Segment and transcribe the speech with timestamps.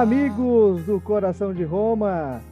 [0.00, 2.42] Olá, amigos do Coração de Roma!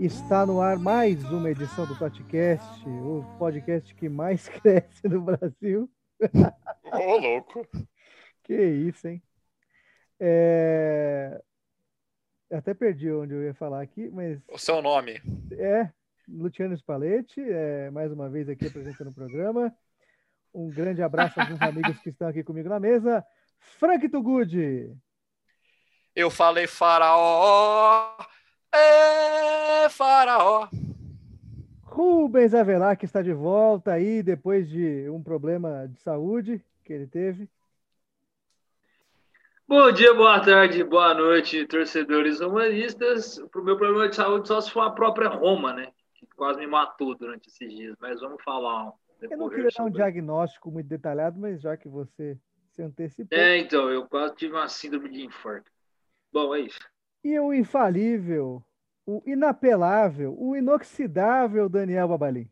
[0.00, 5.88] Está no ar mais uma edição do podcast, o podcast que mais cresce no Brasil.
[6.20, 7.64] Ô, oh, louco!
[8.42, 9.22] Que isso, hein?
[10.18, 11.40] É...
[12.50, 14.42] Até perdi onde eu ia falar aqui, mas.
[14.48, 15.22] O seu nome.
[15.52, 15.88] É,
[16.28, 19.72] Luciano Spalletti, é, mais uma vez aqui apresentando o programa.
[20.52, 23.24] Um grande abraço aos amigos que estão aqui comigo na mesa.
[23.60, 24.92] Frank Tugudi.
[26.18, 28.16] Eu falei faraó,
[28.74, 30.66] é faraó.
[31.84, 37.06] Rubens Avelar, que está de volta aí depois de um problema de saúde que ele
[37.06, 37.48] teve.
[39.68, 43.38] Bom dia, boa tarde, boa noite, torcedores romanistas.
[43.52, 45.92] Para o meu problema de saúde só se for a própria Roma, né?
[46.16, 47.94] Que quase me matou durante esses dias.
[48.00, 48.90] Mas vamos falar.
[49.22, 52.36] Eu não queria dar um diagnóstico muito detalhado, mas já que você
[52.72, 53.38] se antecipou.
[53.38, 55.77] É, então, eu quase tive uma síndrome de infarto.
[56.32, 56.78] Bom, é isso.
[57.24, 58.62] E o infalível,
[59.06, 62.48] o inapelável, o inoxidável Daniel Babalim.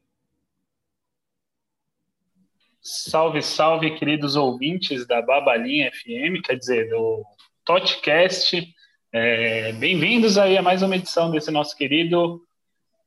[2.81, 7.25] Salve, salve, queridos ouvintes da Babalinha FM, quer dizer, do
[7.65, 8.75] Totcast.
[9.13, 12.41] É, Bem-vindos aí a mais uma edição desse nosso querido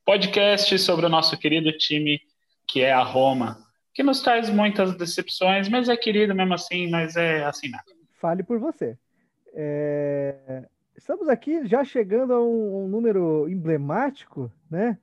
[0.06, 2.20] podcast sobre o nosso querido time,
[2.68, 3.58] que é a Roma,
[3.94, 7.86] que nos traz muitas decepções, mas é querido mesmo assim, mas é assim nada.
[8.20, 8.98] Fale por você.
[9.54, 10.64] É...
[10.96, 14.98] Estamos aqui já chegando a um, um, número emblemático, né?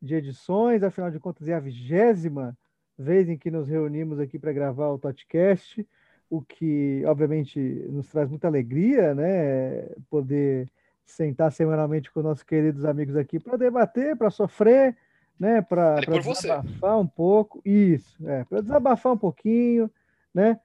[0.00, 2.56] De edições, afinal de contas, é a vigésima
[2.98, 5.86] vez em que nos reunimos aqui para gravar o podcast,
[6.28, 7.58] o que, obviamente,
[7.88, 9.88] nos traz muita alegria, né?
[10.10, 10.68] Poder
[11.06, 14.96] sentar semanalmente com nossos queridos amigos aqui para debater, para sofrer,
[15.38, 15.62] né?
[15.62, 17.00] Para desabafar você.
[17.00, 17.62] um pouco.
[17.64, 19.90] Isso, é, para desabafar um pouquinho,
[20.34, 20.60] né?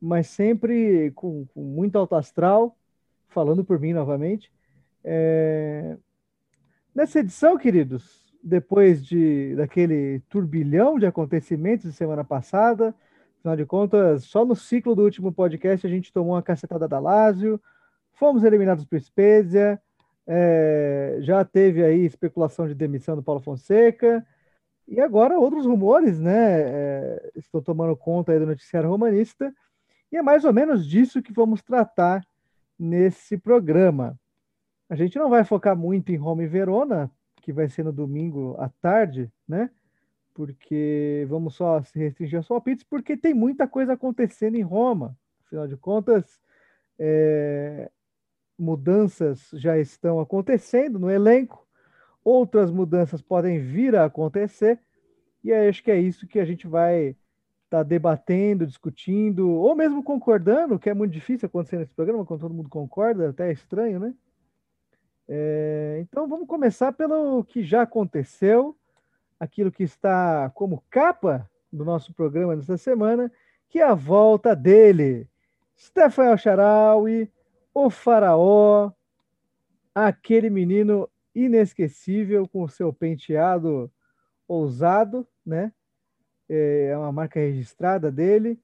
[0.00, 2.76] Mas sempre com, com muito alto astral,
[3.28, 4.52] falando por mim novamente.
[5.04, 5.96] É...
[6.94, 12.94] Nessa edição, queridos, depois de daquele turbilhão de acontecimentos de semana passada,
[13.38, 16.98] afinal de contas, só no ciclo do último podcast a gente tomou uma cacetada da
[16.98, 17.60] Lazio,
[18.12, 19.80] fomos eliminados por Spezia,
[20.26, 21.18] é...
[21.20, 24.26] já teve aí especulação de demissão do Paulo Fonseca,
[24.88, 27.30] e agora outros rumores, né, é...
[27.36, 29.52] estão tomando conta aí do noticiário romanista,
[30.16, 32.26] e é mais ou menos disso que vamos tratar
[32.78, 34.18] nesse programa.
[34.88, 37.10] A gente não vai focar muito em Roma e Verona,
[37.42, 39.70] que vai ser no domingo à tarde, né?
[40.32, 45.14] Porque vamos só se restringir aos palpites, porque tem muita coisa acontecendo em Roma.
[45.44, 46.40] Afinal de contas,
[46.98, 47.90] é,
[48.58, 51.68] mudanças já estão acontecendo no elenco,
[52.24, 54.80] outras mudanças podem vir a acontecer,
[55.44, 57.14] e acho que é isso que a gente vai
[57.66, 62.54] está debatendo, discutindo, ou mesmo concordando, que é muito difícil acontecer nesse programa, quando todo
[62.54, 64.14] mundo concorda, até é estranho, né?
[65.28, 68.76] É, então vamos começar pelo que já aconteceu,
[69.38, 73.30] aquilo que está como capa do nosso programa nesta semana,
[73.68, 75.28] que é a volta dele,
[75.76, 77.30] Stefan Alcharaui,
[77.74, 78.92] o faraó,
[79.92, 83.90] aquele menino inesquecível com o seu penteado
[84.46, 85.72] ousado, né?
[86.48, 88.58] É, é uma marca registrada dele.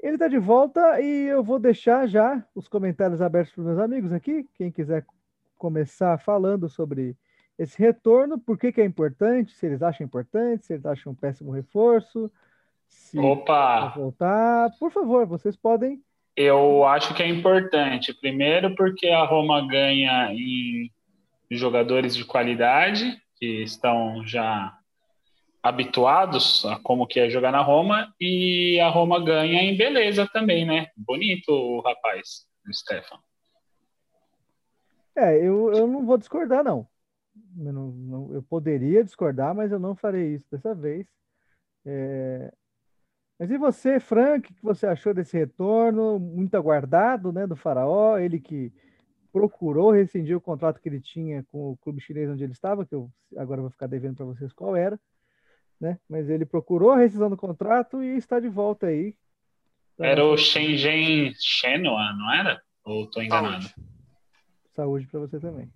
[0.00, 3.78] Ele está de volta e eu vou deixar já os comentários abertos para os meus
[3.78, 4.48] amigos aqui.
[4.54, 5.04] Quem quiser
[5.56, 7.16] começar falando sobre
[7.58, 11.16] esse retorno, por que, que é importante, se eles acham importante, se eles acham um
[11.16, 12.30] péssimo reforço,
[12.86, 13.92] se Opa!
[13.96, 14.70] voltar.
[14.78, 16.00] Por favor, vocês podem.
[16.36, 18.14] Eu acho que é importante.
[18.14, 20.88] Primeiro, porque a Roma ganha em
[21.50, 24.77] jogadores de qualidade, que estão já
[25.62, 30.64] habituados a como que é jogar na Roma e a Roma ganha em beleza também,
[30.64, 30.88] né?
[30.96, 33.18] Bonito o rapaz, o Stefan.
[35.16, 36.86] É, eu, eu não vou discordar, não.
[37.58, 38.34] Eu, não, não.
[38.34, 41.06] eu, poderia discordar, mas eu não farei isso dessa vez.
[41.84, 42.52] É...
[43.38, 46.18] Mas e você, Frank, o que você achou desse retorno?
[46.18, 48.72] Muito aguardado, né, do Faraó, ele que
[49.32, 52.94] procurou rescindir o contrato que ele tinha com o clube chinês onde ele estava, que
[52.94, 54.98] eu agora vou ficar devendo para vocês qual era
[55.80, 55.98] né?
[56.08, 59.14] Mas ele procurou a rescisão do contrato e está de volta aí.
[59.98, 62.62] Era o Shenzhen Shenhua, não era?
[62.84, 63.68] Ou estou enganado?
[64.74, 65.70] Saúde, para você também.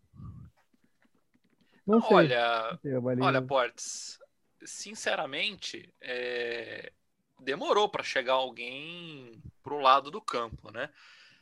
[1.87, 2.17] Não sei.
[2.17, 2.79] Olha,
[3.21, 4.19] olha, Portes,
[4.65, 6.93] sinceramente, é...
[7.41, 10.89] demorou para chegar alguém pro lado do campo, né?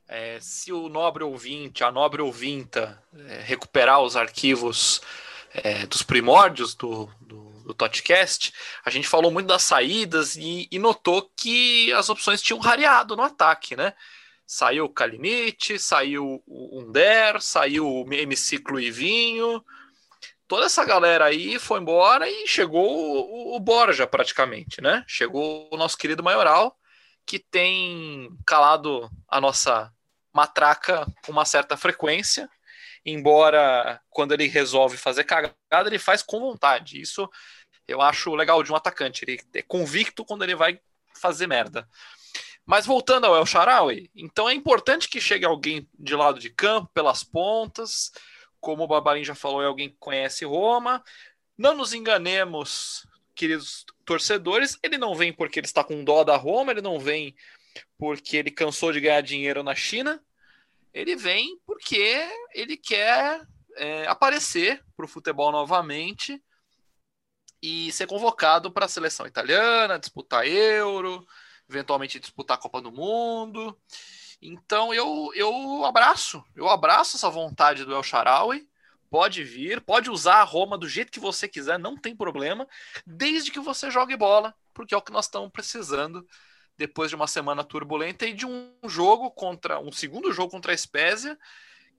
[0.08, 5.00] É, se o nobre ouvinte, a nobre ouvinta, é, recuperar os arquivos
[5.54, 8.52] é, dos primórdios do, do do podcast,
[8.84, 13.22] a gente falou muito das saídas e, e, notou que as opções tinham rareado no
[13.22, 13.94] ataque, né?
[14.46, 19.64] Saiu o Kalinic, saiu o Under, saiu o MC Cluivinho.
[20.48, 25.04] Toda essa galera aí foi embora e chegou o, o Borja praticamente, né?
[25.06, 26.76] Chegou o nosso querido Maioral,
[27.24, 29.92] que tem calado a nossa
[30.32, 32.48] matraca com uma certa frequência,
[33.04, 37.00] embora quando ele resolve fazer cagada, ele faz com vontade.
[37.00, 37.28] Isso
[37.86, 39.24] eu acho legal de um atacante.
[39.24, 40.80] Ele é convicto quando ele vai
[41.14, 41.88] fazer merda.
[42.64, 46.90] Mas voltando ao El Sharawi, então é importante que chegue alguém de lado de campo,
[46.94, 48.12] pelas pontas.
[48.60, 51.02] Como o Babalim já falou, é alguém que conhece Roma.
[51.58, 56.72] Não nos enganemos, queridos torcedores, ele não vem porque ele está com dó da Roma,
[56.72, 57.34] ele não vem
[57.98, 60.22] porque ele cansou de ganhar dinheiro na China.
[60.92, 63.46] Ele vem porque ele quer
[63.76, 66.42] é, aparecer para o futebol novamente
[67.62, 71.26] e ser convocado para a seleção italiana, disputar Euro,
[71.68, 73.78] eventualmente disputar a Copa do Mundo.
[74.40, 78.68] Então eu, eu abraço, eu abraço essa vontade do El Sharawi.
[79.10, 82.66] Pode vir, pode usar a Roma do jeito que você quiser, não tem problema,
[83.04, 86.24] desde que você jogue bola, porque é o que nós estamos precisando
[86.80, 90.76] depois de uma semana turbulenta e de um jogo contra um segundo jogo contra a
[90.76, 91.38] Spezia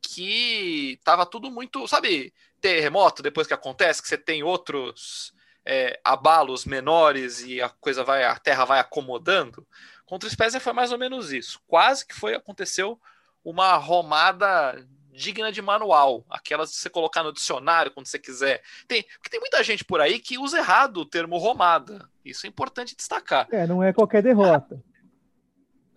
[0.02, 6.66] que tava tudo muito, sabe, terremoto depois que acontece, que você tem outros é, abalos
[6.66, 9.68] menores e a coisa vai, a terra vai acomodando.
[10.04, 11.62] Contra a Spezia foi mais ou menos isso.
[11.68, 13.00] Quase que foi aconteceu
[13.44, 14.84] uma romada
[15.14, 18.64] digna de manual, aquelas de você colocar no dicionário quando você quiser.
[18.88, 22.10] Tem, porque tem muita gente por aí que usa errado o termo romada.
[22.24, 23.48] Isso é importante destacar.
[23.52, 24.84] É, não é qualquer derrota.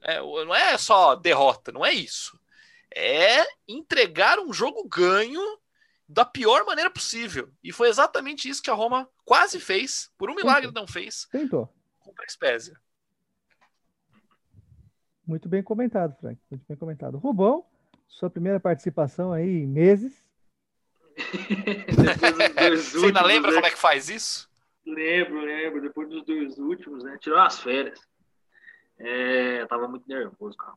[0.02, 2.38] É, não é só derrota, não é isso.
[2.94, 5.42] É entregar um jogo ganho
[6.08, 7.50] da pior maneira possível.
[7.62, 10.82] E foi exatamente isso que a Roma quase fez, por um milagre Tentou.
[10.82, 11.26] não fez.
[11.30, 11.72] Tentou.
[11.98, 12.78] Contra a Spezia.
[15.26, 16.38] Muito bem comentado, Frank.
[16.50, 17.16] Muito bem comentado.
[17.16, 17.64] Rubão,
[18.06, 20.22] sua primeira participação aí em meses.
[22.74, 23.56] Você ainda lembra né?
[23.56, 24.50] como é que faz isso?
[24.86, 25.80] Lembro, lembro.
[25.80, 27.16] Depois dos dois últimos, né?
[27.20, 28.00] Tirou as férias.
[28.98, 30.76] É, tava muito nervoso, cara.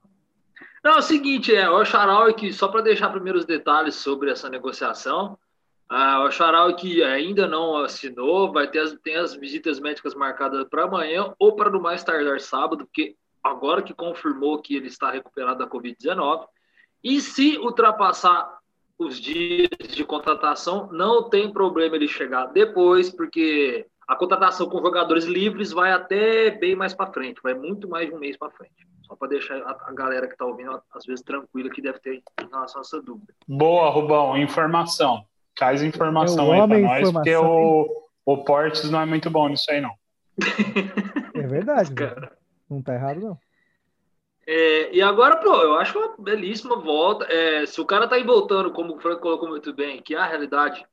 [0.84, 4.50] Não, é o seguinte, é, o Charal que, só para deixar primeiros detalhes sobre essa
[4.50, 5.38] negociação,
[5.90, 10.68] ah, o Charal que ainda não assinou, vai ter as, tem as visitas médicas marcadas
[10.68, 15.12] para amanhã ou para no mais tardar sábado, porque agora que confirmou que ele está
[15.12, 16.46] recuperado da Covid-19,
[17.04, 18.58] e se ultrapassar
[18.98, 25.26] os dias de contratação, não tem problema ele chegar depois, porque a contratação com jogadores
[25.26, 28.88] livres vai até bem mais para frente, vai muito mais de um mês para frente.
[29.02, 32.16] Só para deixar a, a, galera que está ouvindo, às vezes, tranquila que deve ter
[32.16, 33.34] em relação a essa dúvida.
[33.48, 34.38] Boa, Rubão.
[34.38, 35.26] Informação.
[35.56, 39.82] Traz informação aí para nós, porque o, o Portes não é muito bom nisso aí,
[39.82, 39.94] não.
[41.34, 42.38] É verdade, cara.
[42.70, 43.38] Não tá errado, não.
[44.46, 47.26] É, e agora, pô, eu acho uma belíssima volta.
[47.26, 50.18] É, se o cara tá aí voltando, como o Franco colocou muito bem, que é
[50.18, 50.86] a realidade,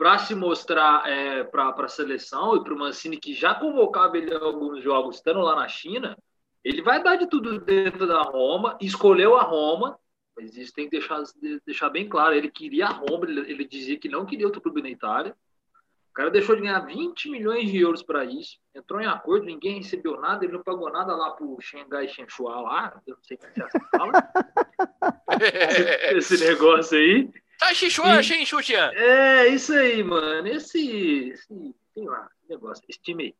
[0.00, 4.32] para se mostrar é, para a seleção e para o Mancini, que já convocava ele
[4.32, 6.16] em alguns jogos, estando lá na China,
[6.64, 9.98] ele vai dar de tudo dentro da Roma, escolheu a Roma,
[10.34, 11.22] mas isso tem que deixar,
[11.66, 12.34] deixar bem claro.
[12.34, 15.36] Ele queria a Roma, ele, ele dizia que não queria outro clube na Itália.
[16.08, 19.82] O cara deixou de ganhar 20 milhões de euros para isso, entrou em acordo, ninguém
[19.82, 23.36] recebeu nada, ele não pagou nada lá para o Xangai Shenhua lá, eu não sei
[23.36, 24.12] como é que fala.
[26.16, 27.30] esse, esse negócio aí.
[27.60, 28.62] Tá, Xinchua, Xinchua,
[28.94, 30.48] É, isso aí, mano.
[30.48, 33.34] Esse, esse sei lá, negócio, esse time aí.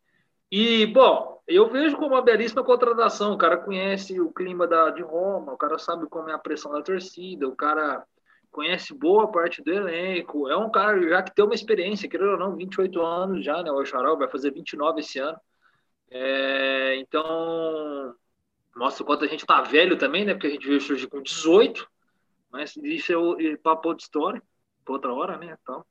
[0.53, 3.33] E, bom, eu vejo como uma belíssima contratação.
[3.33, 6.73] O cara conhece o clima da, de Roma, o cara sabe como é a pressão
[6.73, 8.05] da torcida, o cara
[8.51, 10.49] conhece boa parte do elenco.
[10.49, 13.71] É um cara já que tem uma experiência, querendo ou não, 28 anos já, né?
[13.71, 15.41] O Charal vai fazer 29 esse ano.
[16.11, 18.15] É, então,
[18.77, 20.35] mostra o quanto a gente tá velho também, né?
[20.35, 21.90] Porque a gente veio surgir com 18,
[22.51, 24.43] mas isso é o papo de história,
[24.87, 25.57] outra hora, né?
[25.63, 25.85] Então,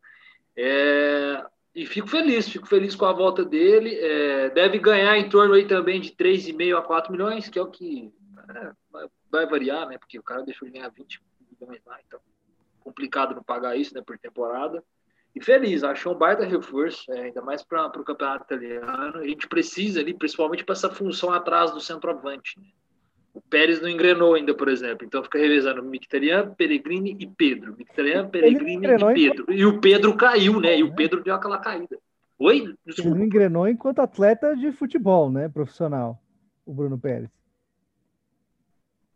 [0.55, 3.95] é, e fico feliz, fico feliz com a volta dele.
[3.95, 7.71] É, deve ganhar em torno aí também de 3,5 a 4 milhões, que é o
[7.71, 8.11] que
[8.55, 8.71] é,
[9.31, 9.97] vai, variar, né?
[9.97, 11.21] Porque o cara deixou de ganhar 20
[11.59, 12.19] milhões lá, então
[12.79, 14.83] complicado não pagar isso, né, por temporada.
[15.35, 19.19] E feliz, achou um baita reforço, é, ainda mais para o campeonato italiano.
[19.19, 22.59] A gente precisa ali, principalmente para essa função atrás do centroavante.
[22.59, 22.65] Né?
[23.33, 25.05] O Pérez não engrenou ainda, por exemplo.
[25.05, 27.75] Então fica revezando Mictarian, Peregrini e Pedro.
[27.77, 29.53] Mictarian, Peregrini e Pedro.
[29.53, 30.77] E o Pedro caiu, né?
[30.77, 31.97] E o Pedro deu aquela caída.
[32.39, 32.73] Oi?
[32.85, 33.09] Desculpa.
[33.09, 35.47] Ele não engrenou enquanto atleta de futebol, né?
[35.49, 36.19] Profissional.
[36.65, 37.29] O Bruno Pérez.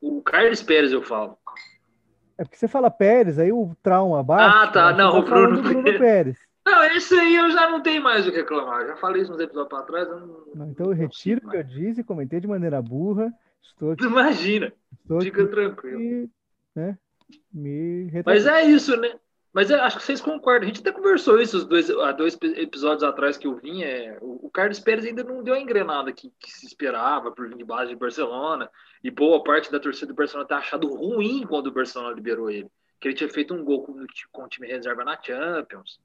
[0.01, 1.37] O Carlos Pérez, eu falo.
[2.37, 4.55] É porque você fala Pérez, aí o trauma bate.
[4.57, 4.93] Ah, tá.
[4.93, 6.37] Não, o Bruno, Bruno Pérez.
[6.65, 8.85] Não, esse aí eu já não tenho mais o que reclamar.
[8.87, 10.09] Já falei isso uns episódios para trás.
[10.09, 13.33] Não, não, então eu retiro o que eu disse, comentei de maneira burra.
[13.63, 14.73] Estou aqui, Imagina.
[15.01, 16.29] Estou Fica tranquilo.
[16.75, 16.97] né,
[17.51, 19.19] me Mas é isso, né?
[19.53, 20.63] Mas acho que vocês concordam.
[20.63, 23.83] A gente até conversou isso os dois, há dois episódios atrás que eu vim.
[23.83, 27.57] É, o, Carlos Pérez ainda não deu a engrenada que, que, se esperava por vir
[27.57, 28.67] de base de Barcelona.
[29.03, 32.67] E boa parte da torcida do Barcelona tá achado ruim quando o Barcelona liberou ele.
[32.99, 33.93] Que ele tinha feito um gol com,
[34.31, 35.99] com o time reserva na Champions.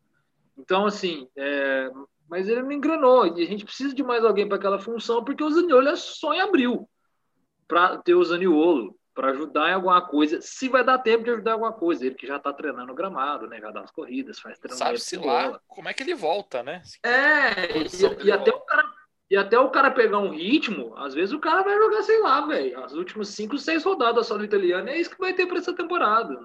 [0.58, 1.90] Então, assim, é,
[2.28, 3.38] mas ele não engrenou.
[3.38, 6.34] E a gente precisa de mais alguém para aquela função, porque o Zaniolo é só
[6.34, 6.86] em abril
[7.68, 11.50] para ter o Zaniolo para ajudar em alguma coisa, se vai dar tempo de ajudar
[11.50, 12.06] em alguma coisa.
[12.06, 13.60] Ele que já está treinando o gramado, né?
[13.60, 15.00] Já dá as corridas, faz treinamento.
[15.00, 16.82] Sabe-se lá como é que ele volta, né?
[17.02, 18.84] É, e, e até o cara,
[19.28, 22.46] e até o cara pegar um ritmo, às vezes o cara vai jogar, sei lá,
[22.46, 25.58] velho, as últimas cinco, seis rodadas só do italiano, é isso que vai ter para
[25.58, 26.38] essa temporada.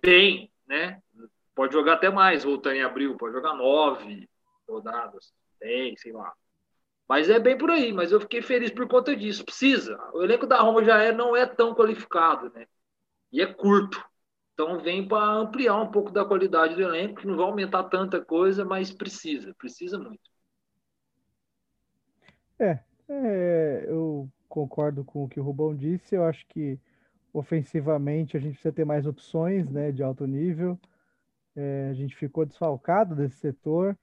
[0.00, 1.02] Bem, né?
[1.56, 4.30] Pode jogar até mais, voltando em abril, pode jogar nove
[4.68, 6.32] rodadas, dez, sei lá.
[7.10, 9.44] Mas é bem por aí, mas eu fiquei feliz por conta disso.
[9.44, 9.98] Precisa.
[10.14, 12.68] O elenco da Roma já é, não é tão qualificado, né?
[13.32, 14.00] E é curto.
[14.54, 18.24] Então vem para ampliar um pouco da qualidade do elenco, que não vai aumentar tanta
[18.24, 20.20] coisa, mas precisa, precisa muito.
[22.60, 26.14] É, é, eu concordo com o que o Rubão disse.
[26.14, 26.78] Eu acho que
[27.34, 30.78] ofensivamente a gente precisa ter mais opções né, de alto nível.
[31.56, 33.96] É, a gente ficou desfalcado desse setor.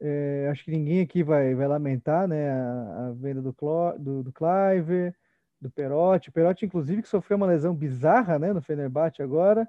[0.00, 4.22] É, acho que ninguém aqui vai, vai lamentar né, a, a venda do, Clo, do,
[4.22, 5.14] do Clive,
[5.60, 6.30] do Perotti.
[6.30, 9.68] O Perotti, inclusive, que sofreu uma lesão bizarra né, no Fenerbahçe agora.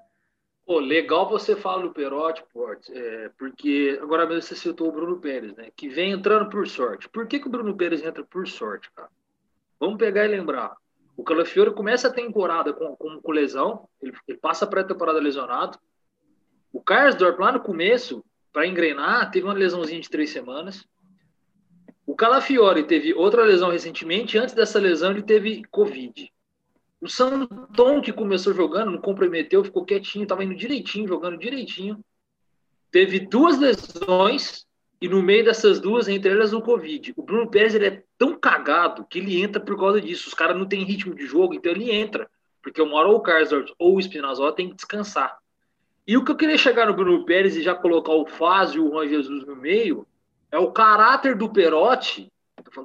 [0.64, 5.20] Pô, legal você falar do Perotti, Port, é, porque agora mesmo você citou o Bruno
[5.20, 5.70] Pérez, né?
[5.76, 7.08] Que vem entrando por sorte.
[7.08, 9.10] Por que, que o Bruno Pérez entra por sorte, cara?
[9.78, 10.76] Vamos pegar e lembrar.
[11.16, 15.78] O Calafiore começa a temporada com, com, com lesão, ele, ele passa a pré-temporada lesionado.
[16.72, 20.86] O Karsdorp, lá no começo, para engrenar, teve uma lesãozinha de três semanas.
[22.06, 24.38] O Calafiore teve outra lesão recentemente.
[24.38, 26.32] Antes dessa lesão, ele teve Covid.
[27.00, 32.02] O Santon, que começou jogando, não comprometeu, ficou quietinho, estava indo direitinho, jogando direitinho.
[32.90, 34.66] Teve duas lesões
[35.00, 37.12] e no meio dessas duas, entre elas, o Covid.
[37.16, 40.28] O Bruno Pérez ele é tão cagado que ele entra por causa disso.
[40.28, 42.30] Os caras não têm ritmo de jogo, então ele entra.
[42.62, 45.41] Porque uma hora ou o Karsdorp ou o Spinazzola tem que descansar.
[46.06, 48.88] E o que eu queria chegar no Bruno Pérez e já colocar o Fázio e
[48.88, 50.06] o Juan Jesus no meio
[50.50, 52.30] é o caráter do Perotti,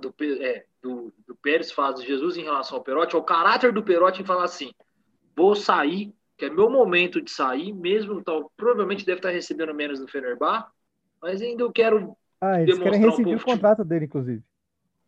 [0.01, 3.83] do, é, do, do Pérez Fázio Jesus em relação ao Perotti, é o caráter do
[3.83, 4.71] Perotti em falar assim:
[5.35, 9.99] vou sair, que é meu momento de sair, mesmo tal, provavelmente deve estar recebendo menos
[9.99, 10.67] do Fenerbah,
[11.21, 12.15] mas ainda eu quero.
[12.39, 14.43] Ah, eles querem rescindir um o contrato dele, inclusive.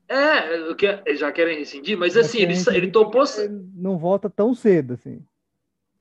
[0.07, 3.23] É, já querem rescindir, mas assim, ele, ele topou.
[3.37, 5.23] Ele não volta tão cedo, assim.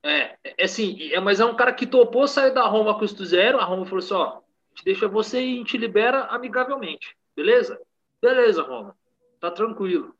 [0.09, 3.25] É, é assim, é, mas é um cara que topou sair da Roma a custo
[3.25, 3.59] zero.
[3.59, 4.41] A Roma falou assim: ó,
[4.75, 7.17] te deixa você e te libera amigavelmente.
[7.37, 7.81] Beleza?
[8.21, 8.97] Beleza, Roma.
[9.41, 10.15] Tá tranquilo.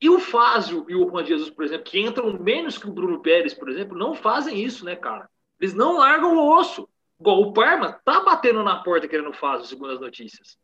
[0.00, 3.20] E o Fázio e o Juan Jesus, por exemplo, que entram menos que o Bruno
[3.20, 5.28] Pérez, por exemplo, não fazem isso, né, cara?
[5.60, 6.88] Eles não largam o osso.
[7.18, 10.58] Igual o Parma tá batendo na porta querendo Fázio, segundo as notícias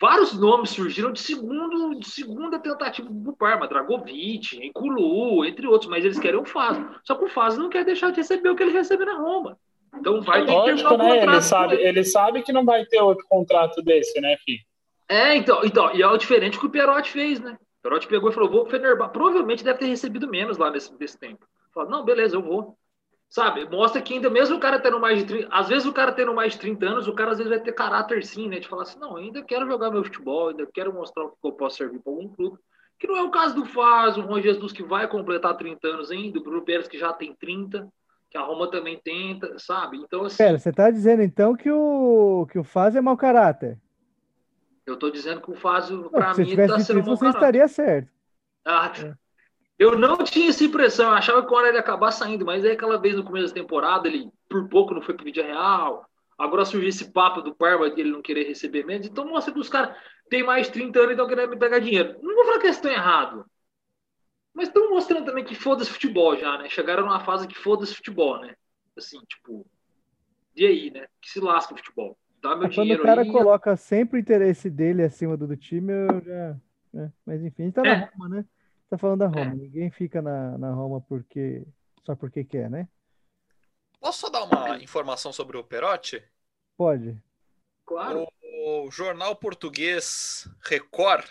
[0.00, 6.04] vários nomes surgiram de, segundo, de segunda tentativa do Parma, Dragovic, Enculu, entre outros, mas
[6.04, 6.78] eles querem o Faz.
[7.04, 9.58] Só que o Faz não quer deixar de receber o que ele recebe na Roma.
[9.98, 11.22] Então vai ter Lógico, que ter um né?
[11.22, 12.04] Ele sabe, ele.
[12.04, 14.60] sabe que não vai ter outro contrato desse, né, filho?
[15.08, 17.56] É, então, então, e é o diferente que o Perotti fez, né?
[17.78, 19.12] O Perotti pegou e falou: vou pro Fenerbahçe.
[19.12, 21.46] Provavelmente deve ter recebido menos lá nesse, nesse tempo.
[21.72, 22.76] Falou, não, beleza, eu vou.
[23.36, 26.10] Sabe, mostra que ainda mesmo o cara tendo mais de 30, às vezes o cara
[26.10, 28.58] tendo mais de 30 anos, o cara às vezes vai ter caráter sim, né?
[28.58, 31.52] De falar assim, não, ainda quero jogar meu futebol, ainda quero mostrar o que eu
[31.52, 32.56] posso servir para algum clube.
[32.98, 36.10] Que não é o caso do Faz, o Juan Jesus que vai completar 30 anos
[36.10, 37.86] ainda, o Bruno Pérez que já tem 30,
[38.30, 39.98] que a Roma também tenta, sabe?
[39.98, 40.38] Então assim.
[40.38, 43.78] Pera, você tá dizendo então que o que o Faz é mau caráter?
[44.86, 47.36] Eu tô dizendo que o Faz para mim tá sendo mau você caráter.
[47.36, 48.10] estaria certo.
[48.64, 49.25] Ah, é.
[49.78, 52.64] Eu não tinha essa impressão, eu achava que o hora ele ia acabar saindo, mas
[52.64, 56.08] aí aquela vez no começo da temporada, ele por pouco não foi pro vídeo real.
[56.38, 59.06] Agora surgiu esse papo do Parma de ele não querer receber menos.
[59.06, 59.96] Então mostra que os caras
[60.28, 62.18] têm mais de 30 anos e estão querendo me pegar dinheiro.
[62.22, 63.44] Não vou falar que eles estão errados.
[64.54, 66.68] Mas estão mostrando também que foda-se futebol já, né?
[66.68, 68.54] Chegaram numa fase que foda-se futebol, né?
[68.96, 69.66] Assim, tipo.
[70.54, 71.06] E aí, né?
[71.20, 72.18] Que se lasca o futebol.
[72.40, 75.56] Dá meu Quando dinheiro o cara aí, coloca sempre o interesse dele acima do, do
[75.56, 76.56] time, eu já.
[76.92, 77.12] Né?
[77.26, 78.00] Mas enfim, a gente tá é.
[78.00, 78.44] na Roma, né?
[78.90, 79.52] Tá falando da Roma.
[79.52, 79.54] É.
[79.54, 81.66] Ninguém fica na, na Roma porque
[82.04, 82.88] só porque quer, né?
[84.00, 86.22] Posso só dar uma informação sobre o Perotti?
[86.76, 87.20] Pode.
[87.84, 88.26] Claro.
[88.42, 91.26] O, o jornal português Record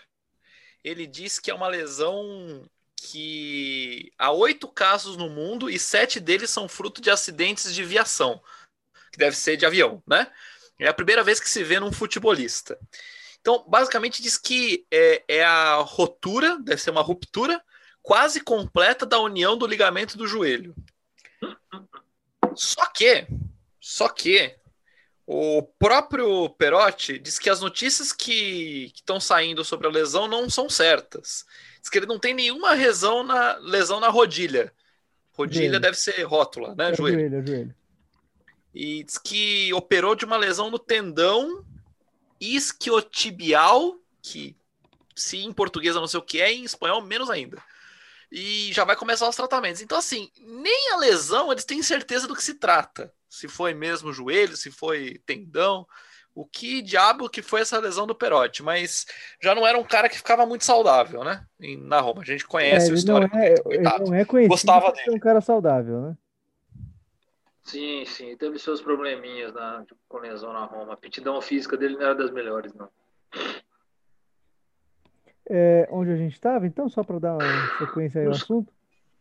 [0.86, 6.48] ele diz que é uma lesão que há oito casos no mundo e sete deles
[6.48, 8.40] são fruto de acidentes de viação,
[9.10, 10.30] que deve ser de avião, né?
[10.78, 12.78] É a primeira vez que se vê num futebolista.
[13.46, 17.62] Então, basicamente diz que é, é a rotura, deve ser uma ruptura
[18.02, 20.74] quase completa da união do ligamento do joelho.
[22.56, 23.24] Só que,
[23.80, 24.52] só que
[25.24, 30.68] o próprio Perotti diz que as notícias que estão saindo sobre a lesão não são
[30.68, 31.46] certas.
[31.80, 34.72] Diz que ele não tem nenhuma lesão na, lesão na rodilha.
[35.30, 35.80] Rodilha joelho.
[35.80, 36.90] deve ser rótula, né?
[36.90, 37.20] É joelho.
[37.20, 37.74] joelho, é joelho.
[38.74, 41.64] E diz que operou de uma lesão no tendão
[42.40, 44.56] isquiotibial, que
[45.14, 47.62] se em português eu não sei o que é, em espanhol menos ainda.
[48.30, 49.80] E já vai começar os tratamentos.
[49.80, 53.12] Então, assim, nem a lesão eles têm certeza do que se trata.
[53.28, 55.86] Se foi mesmo joelho, se foi tendão.
[56.34, 58.62] O que diabo que foi essa lesão do Perotti?
[58.62, 59.06] Mas
[59.42, 61.42] já não era um cara que ficava muito saudável, né?
[61.78, 62.20] Na Roma.
[62.20, 63.34] A gente conhece é, o histórico.
[63.34, 63.54] Não é,
[64.00, 65.16] não é conhecido Gostava dele.
[65.16, 66.16] um cara saudável, né?
[67.66, 68.36] Sim, sim.
[68.36, 70.92] Teve seus probleminhas na, com lesão na Roma.
[70.92, 72.88] A aptidão física dele não era das melhores, não.
[75.48, 78.72] É, onde a gente estava, então, só para dar uma sequência aí ao assunto?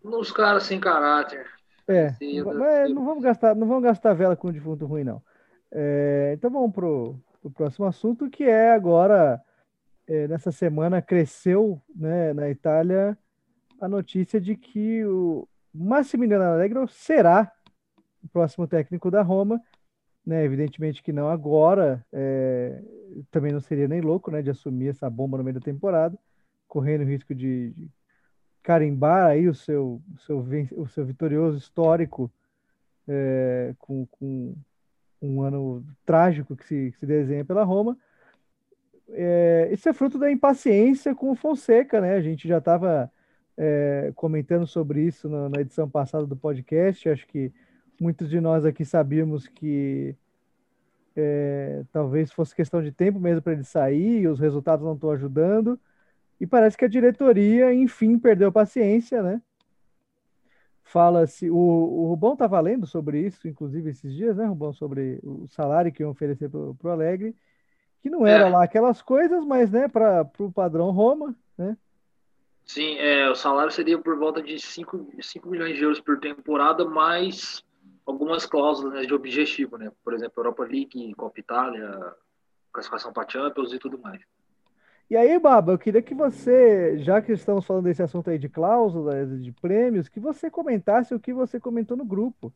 [0.04, 1.48] Nos caras sem caráter.
[1.88, 5.22] É, mas não vamos gastar, não vamos gastar vela com o defunto ruim, não.
[5.72, 9.42] É, então vamos para o próximo assunto, que é agora,
[10.08, 13.18] é, nessa semana, cresceu né, na Itália
[13.80, 17.52] a notícia de que o Massimiliano Allegro será
[18.32, 19.62] próximo técnico da Roma.
[20.26, 22.82] Né, evidentemente que não agora, é,
[23.30, 26.18] também não seria nem louco né, de assumir essa bomba no meio da temporada,
[26.68, 27.88] correndo o risco de, de
[28.64, 30.46] carimbar aí o seu, o seu,
[30.78, 32.32] o seu vitorioso histórico
[33.08, 34.56] é, com, com
[35.22, 37.96] um ano trágico que se, que se desenha pela Roma.
[39.10, 42.16] É, isso é fruto da impaciência com o Fonseca, né?
[42.16, 43.12] A gente já estava
[43.58, 47.08] é, comentando sobre isso na, na, edição passada do podcast.
[47.08, 47.52] Acho que
[48.00, 50.16] muitos de nós aqui sabíamos que
[51.16, 55.12] é, talvez fosse questão de tempo mesmo para ele sair, e os resultados não estão
[55.12, 55.80] ajudando.
[56.40, 59.42] E parece que a diretoria, enfim, perdeu a paciência, né?
[60.84, 65.20] Fala-se, o, o Rubão estava tá lendo sobre isso, inclusive esses dias, né, Rubão, sobre
[65.24, 67.36] o salário que iam oferecer para o Alegre,
[68.02, 68.50] que não era é.
[68.50, 71.76] lá aquelas coisas, mas, né, para o padrão Roma, né?
[72.66, 76.86] Sim, é, o salário seria por volta de 5, 5 milhões de euros por temporada,
[76.86, 77.65] mais
[78.06, 79.92] algumas cláusulas né, de objetivo, né?
[80.04, 82.14] Por exemplo, Europa League, Copa Itália,
[82.72, 84.22] classificação para Champions e tudo mais.
[85.10, 88.50] E aí, Baba, eu queria que você, já que estamos falando desse assunto aí de
[88.50, 92.52] cláusulas, de prêmios, que você comentasse o que você comentou no grupo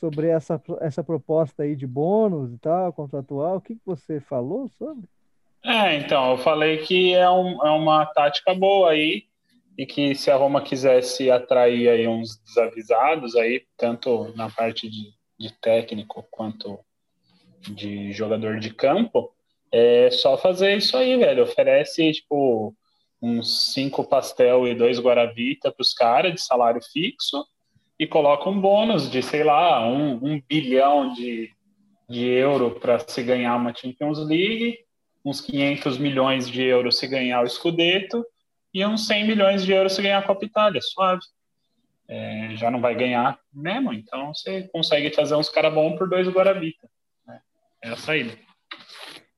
[0.00, 3.56] sobre essa, essa proposta aí de bônus e tal, contratual.
[3.56, 5.06] O que, que você falou sobre?
[5.62, 9.24] É, então, eu falei que é, um, é uma tática boa aí
[9.76, 15.12] e que se a Roma quisesse atrair aí uns desavisados aí, tanto na parte de,
[15.38, 16.78] de técnico quanto
[17.60, 19.32] de jogador de campo,
[19.72, 21.42] é só fazer isso aí, velho.
[21.42, 22.74] Oferece, tipo,
[23.20, 27.44] uns cinco pastel e dois guaravita para os caras de salário fixo
[27.98, 31.50] e coloca um bônus de, sei lá, um, um bilhão de,
[32.08, 34.78] de euro para se ganhar uma Champions League,
[35.24, 38.24] uns 500 milhões de euros se ganhar o Scudetto
[38.74, 41.22] e uns 100 milhões de euros se ganhar a Copa Itália, suave.
[42.08, 46.28] É, já não vai ganhar mesmo, então você consegue trazer uns caras bons por dois
[46.28, 46.90] Guaravita.
[47.26, 47.40] Né?
[47.82, 48.36] É a saída.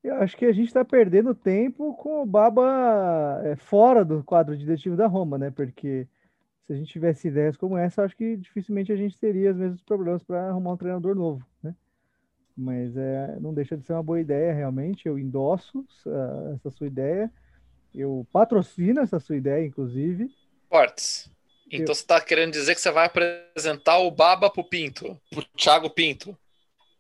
[0.03, 4.57] Eu acho que a gente está perdendo tempo com o Baba é, fora do quadro
[4.57, 5.51] diretivo da Roma, né?
[5.51, 6.09] Porque
[6.65, 9.83] se a gente tivesse ideias como essa, acho que dificilmente a gente teria os mesmos
[9.83, 11.75] problemas para arrumar um treinador novo, né?
[12.57, 15.07] Mas é, não deixa de ser uma boa ideia, realmente.
[15.07, 17.31] Eu endosso essa, essa sua ideia.
[17.97, 20.31] Eu patrocino essa sua ideia, inclusive.
[20.69, 21.31] Fortes.
[21.67, 21.95] Então eu...
[21.95, 26.37] você está querendo dizer que você vai apresentar o Baba pro Pinto, pro Thiago Pinto.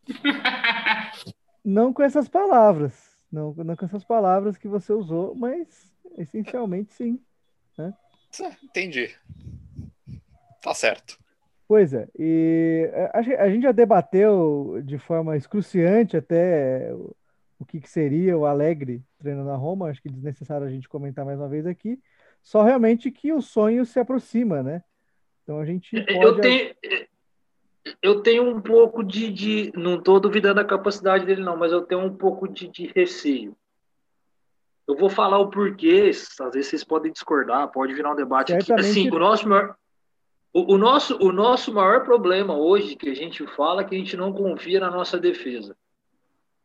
[1.65, 2.95] Não com essas palavras.
[3.31, 7.21] Não, não com essas palavras que você usou, mas essencialmente sim.
[7.77, 7.93] Né?
[8.63, 9.13] Entendi.
[10.63, 11.19] Tá certo.
[11.69, 16.93] Pois é, e a, a gente já debateu de forma excruciante até
[17.67, 20.89] o que, que seria o Alegre treinando a Roma, acho que é desnecessário a gente
[20.89, 21.99] comentar mais uma vez aqui,
[22.41, 24.83] só realmente que o sonho se aproxima, né?
[25.43, 26.23] Então a gente pode...
[26.23, 26.75] Eu tenho,
[28.01, 31.83] eu tenho um pouco de, de não estou duvidando da capacidade dele não, mas eu
[31.83, 33.57] tenho um pouco de, de receio.
[34.87, 38.73] Eu vou falar o porquê, às vezes vocês podem discordar, pode virar um debate aqui.
[38.73, 39.75] Assim, o nosso maior,
[40.53, 43.99] o, o, nosso, o nosso maior problema hoje que a gente fala é que a
[43.99, 45.77] gente não confia na nossa defesa.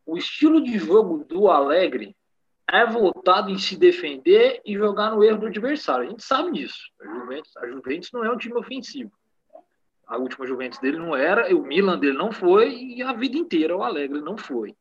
[0.05, 2.15] O estilo de jogo do Alegre
[2.69, 6.07] é voltado em se defender e jogar no erro do adversário.
[6.07, 6.79] A gente sabe disso.
[7.01, 9.11] A Juventus, a Juventus não é um time ofensivo
[10.11, 13.77] a última Juventus dele não era, o Milan dele não foi, e a vida inteira
[13.77, 14.75] o Alegre não foi.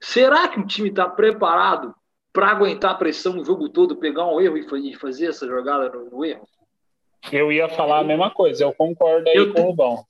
[0.00, 1.94] Será que o time está preparado
[2.32, 6.10] para aguentar a pressão o jogo todo, pegar um erro e fazer essa jogada no,
[6.10, 6.48] no erro?
[7.30, 10.02] Eu ia falar a mesma coisa, eu concordo aí eu com o Bom.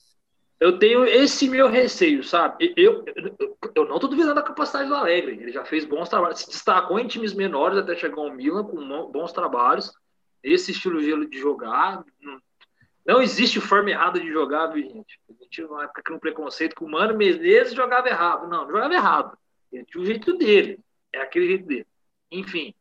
[0.63, 2.73] Eu tenho esse meu receio, sabe?
[2.77, 5.33] Eu, eu, eu não estou duvidando da capacidade do Alegre.
[5.33, 9.11] Ele já fez bons trabalhos, se destacou em times menores até chegar ao Milan com
[9.11, 9.93] bons trabalhos.
[10.41, 12.05] Esse estilo de jogar.
[13.05, 15.19] Não existe forma errada de jogar, viu, gente?
[15.29, 18.47] A gente uma época que um preconceito que o Mano Menezes jogava errado.
[18.49, 19.37] Não, não jogava errado.
[19.73, 20.79] Ele tinha o jeito dele.
[21.13, 21.87] É aquele jeito dele.
[22.31, 22.73] Enfim.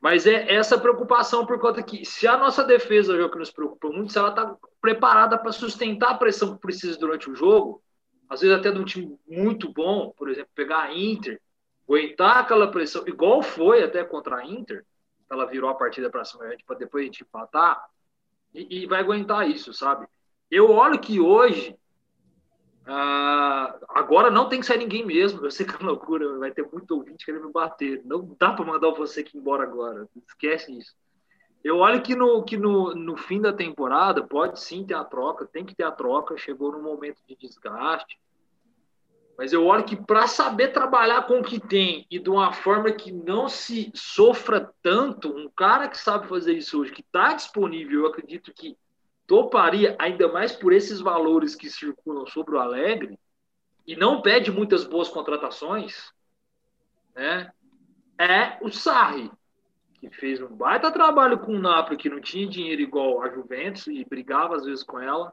[0.00, 3.50] Mas é essa preocupação por conta que, se a nossa defesa, é o que nos
[3.50, 7.82] preocupa muito, se ela está preparada para sustentar a pressão que precisa durante o jogo,
[8.28, 11.40] às vezes até de um time muito bom, por exemplo, pegar a Inter,
[11.88, 14.84] aguentar aquela pressão, igual foi até contra a Inter,
[15.30, 17.82] ela virou a partida para cima para depois a gente empatar,
[18.54, 20.06] e, e, vai aguentar isso, sabe?
[20.50, 21.76] Eu olho que hoje,
[22.90, 26.66] ah, agora não tem que sair ninguém mesmo, eu sei que é loucura, vai ter
[26.72, 30.96] muito ouvinte querendo me bater, não dá para mandar você aqui embora agora, esquece isso.
[31.62, 35.44] Eu olho que no, que no, no fim da temporada pode sim ter a troca,
[35.44, 38.18] tem que ter a troca, chegou num momento de desgaste.
[39.36, 42.90] Mas eu olho que para saber trabalhar com o que tem e de uma forma
[42.90, 48.00] que não se sofra tanto, um cara que sabe fazer isso hoje, que está disponível,
[48.00, 48.76] eu acredito que
[49.28, 53.16] toparia, ainda mais por esses valores que circulam sobre o Alegre,
[53.86, 56.12] e não pede muitas boas contratações,
[57.14, 57.52] né?
[58.18, 59.30] É o Sarri
[60.00, 63.86] que fez um baita trabalho com o Napoli, que não tinha dinheiro igual a Juventus
[63.88, 65.32] e brigava às vezes com ela,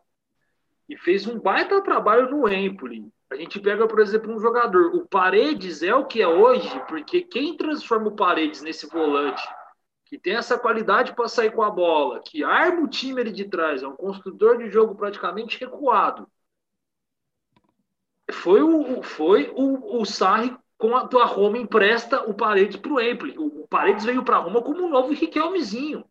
[0.89, 3.07] e fez um baita trabalho no Empoli.
[3.31, 7.21] A gente pega, por exemplo, um jogador, o Paredes é o que é hoje, porque
[7.21, 9.41] quem transforma o Paredes nesse volante,
[10.05, 13.45] que tem essa qualidade para sair com a bola, que arma o time ali de
[13.45, 16.27] trás, é um construtor de jogo praticamente recuado.
[18.31, 23.01] Foi o, foi o, o Sarri com a, a Roma empresta o Paredes para o
[23.01, 23.35] Empoli.
[23.37, 26.05] O Paredes veio para Roma como um novo Riquelmezinho.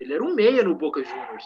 [0.00, 1.44] Ele era um meia no Boca Juniors.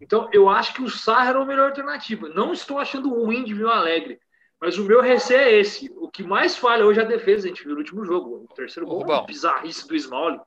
[0.00, 2.28] Então, eu acho que o Sarra era a melhor alternativa.
[2.28, 4.18] Não estou achando ruim de Vila Alegre,
[4.60, 5.92] mas o meu receio é esse.
[5.96, 8.46] O que mais falha hoje é a defesa, a gente viu no último jogo.
[8.50, 10.44] O terceiro gol, é bizarrice do Small.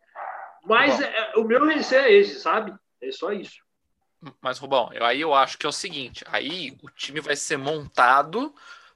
[0.65, 2.73] Mas é, o meu receio é esse, sabe?
[3.01, 3.61] É só isso.
[4.41, 8.53] Mas, Rubão, aí eu acho que é o seguinte: aí o time vai ser montado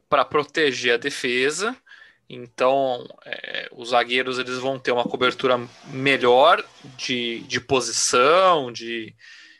[0.09, 1.77] para proteger a defesa
[2.33, 6.63] então, é, os zagueiros eles vão ter uma cobertura melhor
[6.95, 9.13] de, de posição, de,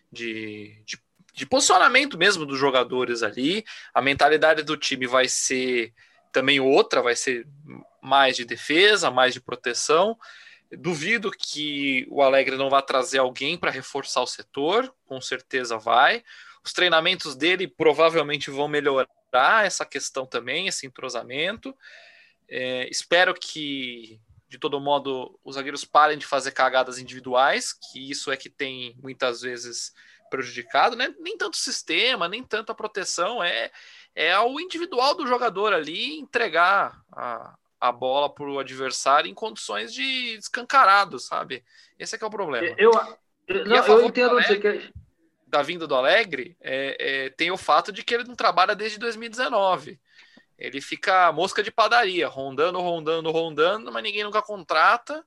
[0.10, 0.98] de, de,
[1.34, 3.66] de posicionamento mesmo dos jogadores ali.
[3.94, 5.94] A mentalidade do time vai ser
[6.32, 7.46] também outra, vai ser
[8.02, 10.18] mais de defesa, mais de proteção.
[10.78, 16.24] Duvido que o Alegre não vá trazer alguém para reforçar o setor, com certeza vai.
[16.64, 21.76] Os treinamentos dele provavelmente vão melhorar essa questão também, esse entrosamento.
[22.48, 28.32] É, espero que, de todo modo, os zagueiros parem de fazer cagadas individuais, que isso
[28.32, 29.94] é que tem muitas vezes
[30.30, 31.14] prejudicado, né?
[31.20, 33.72] Nem tanto o sistema, nem tanto a proteção, é,
[34.16, 39.92] é ao individual do jogador ali entregar a, a bola para o adversário em condições
[39.94, 41.66] de escancarado, sabe?
[41.98, 42.68] Esse é que é o problema.
[42.78, 42.92] Eu,
[43.48, 44.94] eu, não, eu entendo que...
[45.48, 48.98] Da vinda do Alegre, é, é, tem o fato de que ele não trabalha desde
[48.98, 50.00] 2019
[50.62, 55.26] ele fica mosca de padaria, rondando, rondando, rondando, mas ninguém nunca contrata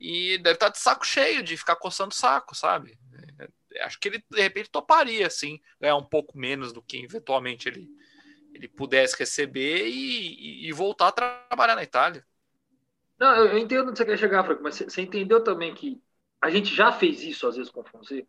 [0.00, 2.98] e deve estar tá de saco cheio de ficar coçando o saco, sabe?
[3.38, 7.68] É, acho que ele de repente toparia, assim, ganhar um pouco menos do que eventualmente
[7.68, 7.86] ele,
[8.54, 12.24] ele pudesse receber e, e voltar a trabalhar na Itália.
[13.18, 16.00] Não, eu entendo onde você quer chegar, Franco, mas você entendeu também que
[16.40, 18.28] a gente já fez isso às vezes com o Fonseca.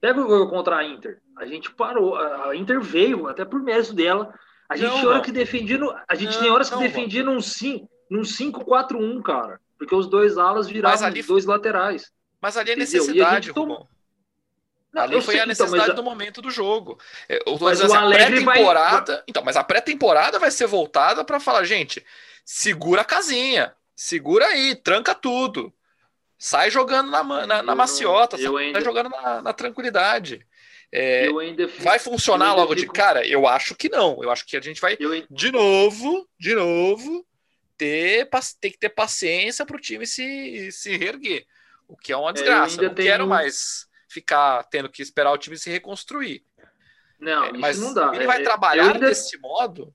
[0.00, 1.20] Pega o jogo contra a Inter.
[1.36, 4.32] A gente parou, a Inter veio, até por mérito dela,
[4.68, 7.24] a gente não, tinha hora que defendia no, a gente não, tinha horas que defendia
[7.24, 12.12] num 5, num 5-4-1, cara, porque os dois alas viravam ali, dois laterais.
[12.40, 13.88] Mas ali é necessidade, Rubão.
[14.92, 16.98] Não, ali foi sei, a então, necessidade então, do momento do jogo.
[17.28, 19.14] É, mas assim, a pré-temporada.
[19.14, 19.24] Vai...
[19.28, 22.04] Então, mas a pré-temporada vai ser voltada para falar, gente,
[22.44, 25.72] segura a casinha, segura aí, tranca tudo.
[26.38, 28.80] Sai jogando na, na, na maciota, sai ainda...
[28.80, 30.46] jogando na, na tranquilidade.
[30.90, 32.86] É, fico, vai funcionar logo fico...
[32.86, 33.26] de cara?
[33.26, 34.22] Eu acho que não.
[34.22, 35.26] Eu acho que a gente vai eu...
[35.28, 37.26] de novo, de novo,
[37.76, 38.28] ter,
[38.60, 41.44] ter que ter paciência para o time se, se reerguer.
[41.86, 42.80] O que é uma é, desgraça.
[42.80, 43.08] Eu não tenho...
[43.08, 46.44] quero mais ficar tendo que esperar o time se reconstruir.
[47.20, 48.12] Não, é, mas não dá.
[48.14, 49.06] Ele vai é, trabalhar ainda...
[49.06, 49.94] desse modo.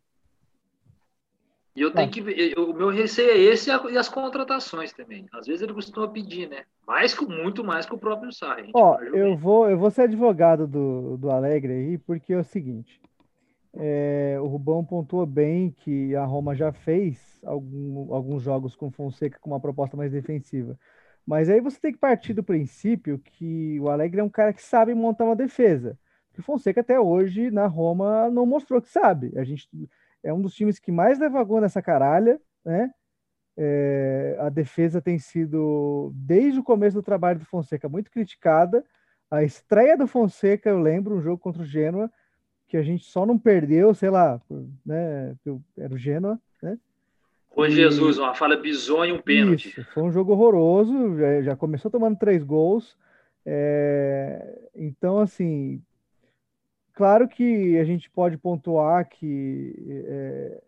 [1.75, 5.25] E eu tenho que ver, o meu receio é esse e as contratações também.
[5.33, 6.65] Às vezes ele costuma pedir, né?
[6.85, 8.69] Mais que muito mais que o próprio Sarri.
[8.75, 13.01] Ó, eu vou, eu vou ser advogado do, do Alegre aí, porque é o seguinte.
[13.75, 19.39] é, o Rubão pontuou bem que a Roma já fez algum, alguns jogos com Fonseca
[19.39, 20.77] com uma proposta mais defensiva.
[21.25, 24.61] Mas aí você tem que partir do princípio que o Alegre é um cara que
[24.61, 25.97] sabe montar uma defesa.
[26.33, 29.31] Que o Fonseca até hoje na Roma não mostrou que sabe.
[29.37, 29.69] A gente
[30.23, 32.91] é um dos times que mais leva gol nessa caralha, né?
[33.55, 38.83] É, a defesa tem sido, desde o começo do trabalho do Fonseca, muito criticada.
[39.29, 42.11] A estreia do Fonseca, eu lembro, um jogo contra o Genoa,
[42.67, 44.41] que a gente só não perdeu, sei lá,
[44.85, 45.35] né?
[45.77, 46.77] Era o Genoa, né?
[47.55, 49.69] Ô, Jesus, uma falha bizonha e um pênalti.
[49.69, 52.97] Isso, foi um jogo horroroso, já, já começou tomando três gols.
[53.45, 55.81] É, então, assim,
[56.93, 59.75] claro que a gente pode pontuar que
[60.07, 60.63] é,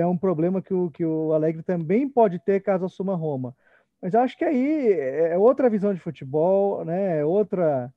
[0.00, 3.54] é, um problema que o, que o Alegre também pode ter caso assuma Roma.
[4.00, 7.18] Mas acho que aí é outra visão de futebol, né?
[7.18, 7.92] É outra,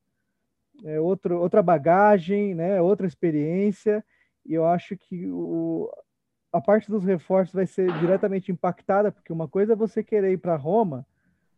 [0.84, 2.82] é outro, outra bagagem, né?
[2.82, 4.04] Outra experiência.
[4.46, 5.90] E eu acho que o,
[6.56, 10.38] a parte dos reforços vai ser diretamente impactada, porque uma coisa é você querer ir
[10.38, 11.06] para Roma,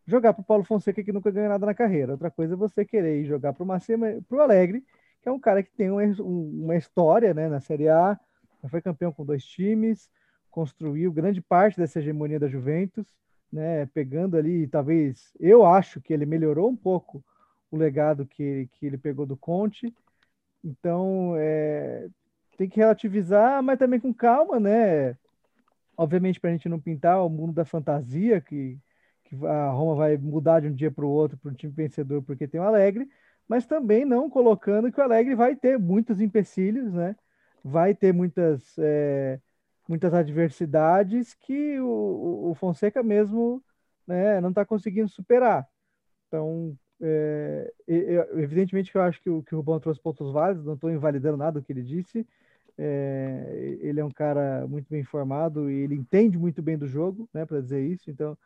[0.08, 2.14] jogar para o Paulo Fonseca que nunca ganhou nada na carreira.
[2.14, 4.84] Outra coisa é você querer ir jogar para o Alegre,
[5.22, 8.20] que é um cara que tem uma, uma história né, na Série A,
[8.64, 10.10] já foi campeão com dois times,
[10.50, 13.06] construiu grande parte dessa hegemonia da Juventus,
[13.54, 17.24] né, pegando ali, talvez, eu acho que ele melhorou um pouco
[17.70, 19.94] o legado que, que ele pegou do Conte.
[20.64, 22.10] Então, é,
[22.58, 25.16] tem que relativizar, mas também com calma, né?
[25.96, 28.78] Obviamente, para a gente não pintar o mundo da fantasia, que,
[29.24, 32.22] que a Roma vai mudar de um dia para o outro para um time vencedor
[32.24, 33.08] porque tem o Alegre,
[33.48, 37.16] mas também não colocando que o Alegre vai ter muitos empecilhos, né?
[37.64, 39.40] Vai ter muitas, é,
[39.88, 43.64] muitas adversidades que o, o Fonseca mesmo
[44.06, 45.68] né, não está conseguindo superar.
[46.28, 47.72] Então, é,
[48.34, 51.38] evidentemente que eu acho que o, que o Rubão trouxe pontos válidos, não estou invalidando
[51.38, 52.28] nada do que ele disse,
[52.78, 57.28] é, ele é um cara muito bem informado e ele entende muito bem do jogo,
[57.34, 58.10] né, para dizer isso.
[58.10, 58.38] Então,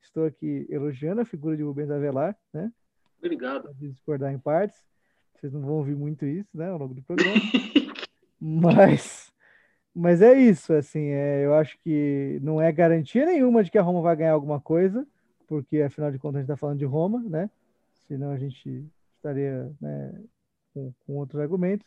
[0.00, 2.72] estou aqui elogiando a figura de Rubens Avelar, né?
[3.18, 3.74] Obrigado.
[3.74, 4.78] discordar em partes.
[5.34, 7.34] Vocês não vão ouvir muito isso, né, ao longo do programa.
[8.40, 9.32] mas,
[9.94, 13.82] mas é isso, assim, é, eu acho que não é garantia nenhuma de que a
[13.82, 15.06] Roma vai ganhar alguma coisa,
[15.48, 17.50] porque afinal de contas a gente está falando de Roma, né?
[18.06, 20.22] Senão a gente estaria né,
[20.72, 21.86] com, com outros argumentos.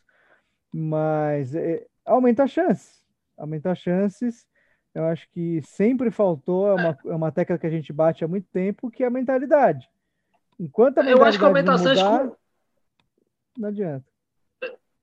[0.72, 3.04] Mas é, aumenta a chance.
[3.38, 4.48] Aumenta as chances.
[4.94, 8.28] Eu acho que sempre faltou, é uma, é uma tecla que a gente bate há
[8.28, 9.90] muito tempo, que é a mentalidade.
[10.60, 12.36] Enquanto a mentalidade eu acho que aumenta a chance com...
[13.58, 14.06] não adianta.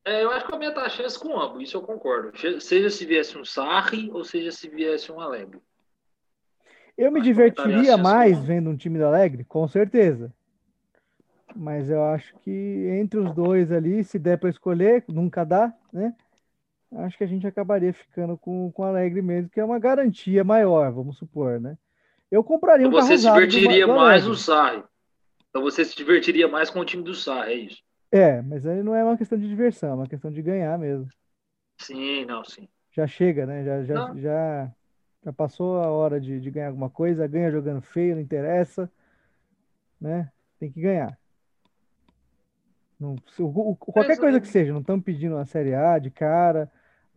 [0.04, 2.32] É, eu acho que aumenta a chance com ambos, isso eu concordo.
[2.60, 5.60] Seja se viesse um Sarri ou seja se viesse um Alegre.
[6.96, 10.32] Eu me divertiria mais vendo um time do Alegre, com certeza.
[11.54, 12.50] Mas eu acho que
[13.00, 16.14] entre os dois ali, se der para escolher, nunca dá, né?
[16.98, 20.90] Acho que a gente acabaria ficando com, com Alegre mesmo, que é uma garantia maior,
[20.92, 21.76] vamos supor, né?
[22.30, 24.82] Eu compraria então um Você se divertiria do, do mais no Sarri.
[25.48, 27.82] Então você se divertiria mais com o time do Sarri, é isso?
[28.12, 31.08] É, mas aí não é uma questão de diversão, é uma questão de ganhar mesmo.
[31.78, 32.68] Sim, não, sim.
[32.92, 33.64] Já chega, né?
[33.64, 34.72] Já, já, já,
[35.24, 38.90] já, passou a hora de, de ganhar alguma coisa, ganha jogando feio, não interessa,
[40.00, 40.30] né?
[40.58, 41.16] Tem que ganhar.
[42.98, 46.70] Não, se, o, qualquer coisa que seja, não estamos pedindo uma Série A de cara,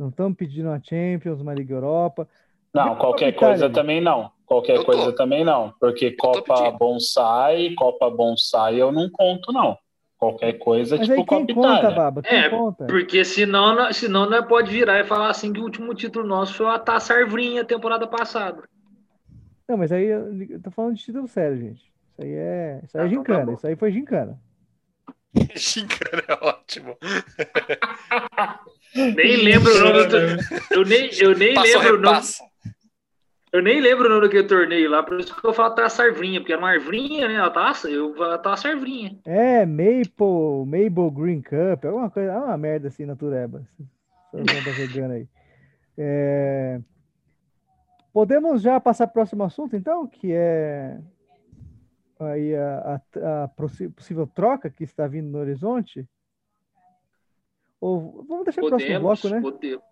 [0.03, 2.27] não estamos pedindo uma Champions, uma Liga Europa.
[2.73, 3.73] Não, qualquer coisa ali.
[3.73, 4.31] também não.
[4.45, 5.73] Qualquer coisa também não.
[5.79, 9.77] Porque Copa Bonsai, Copa Bonsai eu não conto, não.
[10.17, 11.91] Qualquer coisa, Mas tipo Copa conta, Itália.
[11.91, 12.21] Baba?
[12.21, 12.85] Quem é, conta?
[12.85, 16.67] porque senão, senão não pode virar e falar assim que o último título nosso foi
[16.67, 18.63] a Taça Arvrinha temporada passada.
[19.67, 21.91] Não, mas aí eu tô falando de título sério, gente.
[22.11, 23.45] Isso aí é, isso aí é ah, então tá gincana.
[23.45, 24.39] Tá isso aí foi gincana.
[25.55, 26.97] gincana é ótimo.
[28.95, 30.17] Nem lembro o nome do.
[30.71, 32.21] Eu nem, eu nem lembro o nome.
[33.51, 36.39] Eu nem lembro o nome daquele torneio lá, por isso que eu falo taça arvinha,
[36.39, 37.39] porque era uma arvinha, né?
[37.39, 39.15] A taça, eu a taça arvinha.
[39.25, 43.61] É, Maple, Maple Green Cup, alguma coisa, é uma merda assim na Tureba.
[44.75, 45.27] vegana aí.
[45.95, 46.81] É...
[48.11, 50.97] Podemos já passar para o próximo assunto, então, que é
[52.19, 56.07] aí a, a, a possível troca que está vindo no horizonte?
[57.83, 59.41] Ou vamos deixar para o próximo bloco, né?
[59.41, 59.83] Podemos.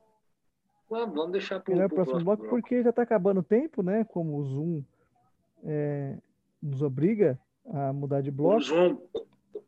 [0.89, 4.05] Vamos deixar para o próximo, próximo bloco, bloco, porque já está acabando o tempo, né?
[4.05, 4.83] Como o Zoom
[5.61, 6.17] é,
[6.61, 8.65] nos obriga a mudar de bloco.
[8.65, 8.97] Como o Zoom,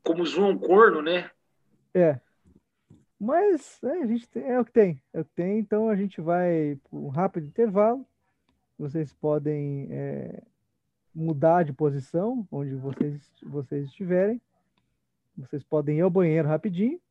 [0.02, 1.30] como Zoom é um corno, né?
[1.94, 2.18] É.
[3.20, 5.60] Mas é, a gente tem, é o que tem, é o que tem.
[5.60, 8.08] Então a gente vai para um rápido intervalo.
[8.80, 10.42] Vocês podem é,
[11.14, 14.42] mudar de posição onde vocês, vocês estiverem.
[15.36, 17.02] Vocês podem ir ao banheiro rapidinho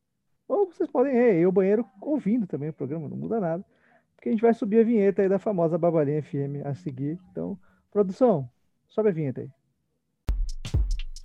[0.77, 3.63] vocês podem ir, o banheiro ouvindo também o programa, não muda nada.
[4.15, 7.19] Porque a gente vai subir a vinheta aí da famosa Babalinha FM a seguir.
[7.31, 7.57] Então,
[7.91, 8.49] produção,
[8.87, 9.49] sobe a vinheta aí.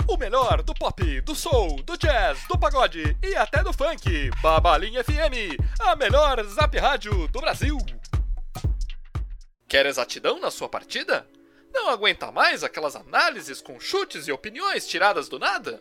[0.09, 4.31] O melhor do pop, do soul, do jazz, do pagode e até do funk.
[4.43, 7.77] Babalinha FM, a melhor zap rádio do Brasil.
[9.69, 11.27] Quer exatidão na sua partida?
[11.73, 15.79] Não aguenta mais aquelas análises com chutes e opiniões tiradas do nada?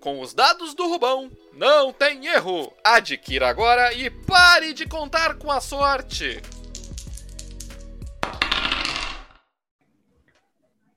[0.00, 2.72] Com os dados do Rubão, não tem erro!
[2.82, 6.40] Adquira agora e pare de contar com a sorte!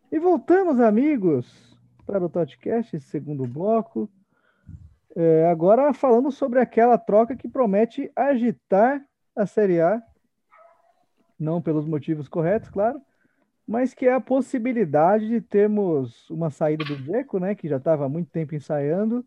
[0.09, 1.45] E voltamos, amigos,
[2.05, 4.09] para o podcast, segundo bloco.
[5.13, 10.01] É, agora falando sobre aquela troca que promete agitar a Série A,
[11.37, 13.01] não pelos motivos corretos, claro,
[13.67, 18.06] mas que é a possibilidade de termos uma saída do Deco, né, que já estava
[18.06, 19.26] há muito tempo ensaiando.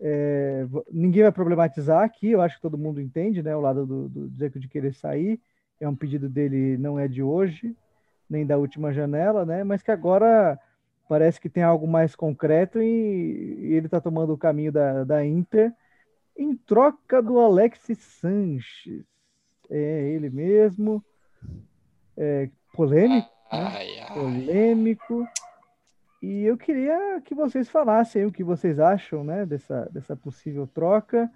[0.00, 4.08] É, ninguém vai problematizar aqui, eu acho que todo mundo entende, né, o lado do,
[4.08, 5.40] do Deco de querer sair.
[5.80, 7.76] É um pedido dele, não é de hoje,
[8.28, 10.58] nem da última janela, né, mas que agora
[11.08, 15.24] parece que tem algo mais concreto e, e ele está tomando o caminho da, da
[15.24, 15.72] Inter
[16.36, 19.04] em troca do Alexis Sanches.
[19.70, 21.04] É ele mesmo.
[22.16, 23.28] É, polêmico.
[23.52, 24.14] Ai, ai.
[24.14, 25.28] Polêmico.
[26.22, 31.30] E eu queria que vocês falassem o que vocês acham né, dessa, dessa possível troca,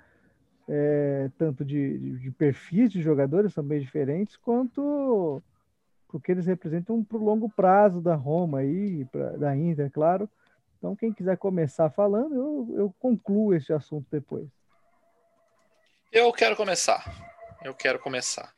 [0.67, 5.43] é, tanto de, de, perfis de jogadores, são bem diferentes, quanto
[6.09, 10.31] porque eles representam para o longo prazo da Roma aí, pra, da Inter, claro.
[10.79, 14.49] Então, quem quiser começar falando, eu, eu concluo esse assunto depois.
[16.13, 17.05] Eu quero começar.
[17.63, 18.56] Eu quero começar.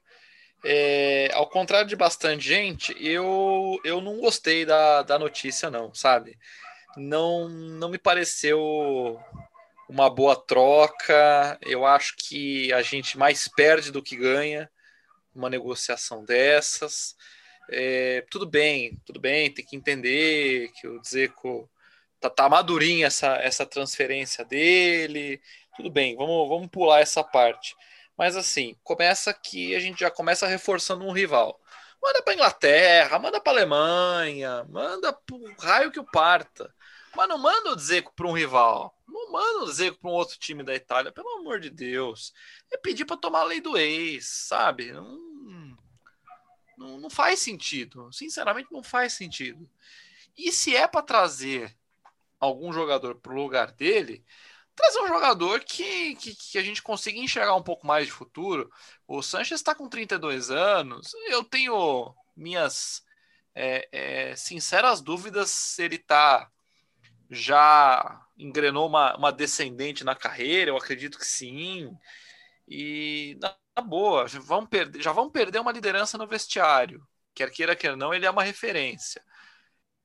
[0.65, 6.37] É, ao contrário de bastante gente, eu, eu não gostei da, da notícia, não, sabe?
[6.97, 9.21] Não, não me pareceu
[9.89, 11.59] uma boa troca.
[11.63, 14.71] Eu acho que a gente mais perde do que ganha
[15.35, 17.17] uma negociação dessas.
[17.71, 21.71] É, tudo bem, tudo bem, tem que entender que o Dzeko
[22.19, 25.41] tá, tá madurinha essa, essa transferência dele.
[25.77, 27.77] Tudo bem, vamos, vamos pular essa parte.
[28.19, 31.61] Mas assim, começa que a gente já começa reforçando um rival.
[32.03, 36.75] Manda para Inglaterra, manda para Alemanha, manda pro raio que o parta.
[37.17, 38.93] Mas não manda o Dzeko para um rival.
[39.07, 42.33] Não manda o Dzeko para um outro time da Itália, pelo amor de Deus.
[42.73, 44.93] É pedir para tomar a lei do ex, sabe?
[44.93, 45.77] Não,
[46.77, 48.13] não, não faz sentido.
[48.13, 49.69] Sinceramente, não faz sentido.
[50.37, 51.77] E se é para trazer
[52.39, 54.25] algum jogador para o lugar dele,
[54.79, 58.71] trazer um jogador que, que, que, a gente consiga enxergar um pouco mais de futuro.
[59.07, 63.03] O Sanches está com 32 anos, eu tenho minhas
[63.55, 66.51] é, é, sinceras dúvidas se ele está
[67.31, 71.91] já engrenou uma, uma descendente na carreira, eu acredito que sim.
[72.67, 73.37] E
[73.79, 77.07] Tá boa, já vão, perder, já perder uma liderança no vestiário.
[77.33, 79.25] Quer queira, quer não, ele é uma referência.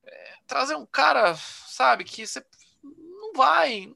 [0.04, 2.40] É, trazer um cara, sabe, que você
[2.84, 3.92] não vai,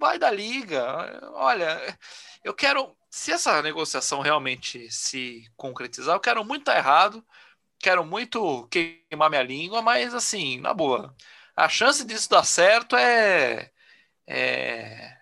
[0.00, 1.30] vai da liga.
[1.34, 1.96] Olha,
[2.42, 7.24] eu quero, se essa negociação realmente se concretizar, eu quero muito estar errado,
[7.78, 11.14] quero muito queimar minha língua, mas assim, na boa,
[11.54, 13.70] a chance disso dar certo é,
[14.26, 15.16] é,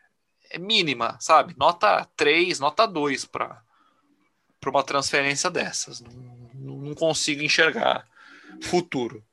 [0.50, 1.54] é mínima, sabe?
[1.58, 3.62] Nota 3, nota 2 para
[4.60, 6.00] para uma transferência dessas.
[6.00, 6.12] Não,
[6.54, 8.04] não consigo enxergar
[8.60, 9.24] futuro.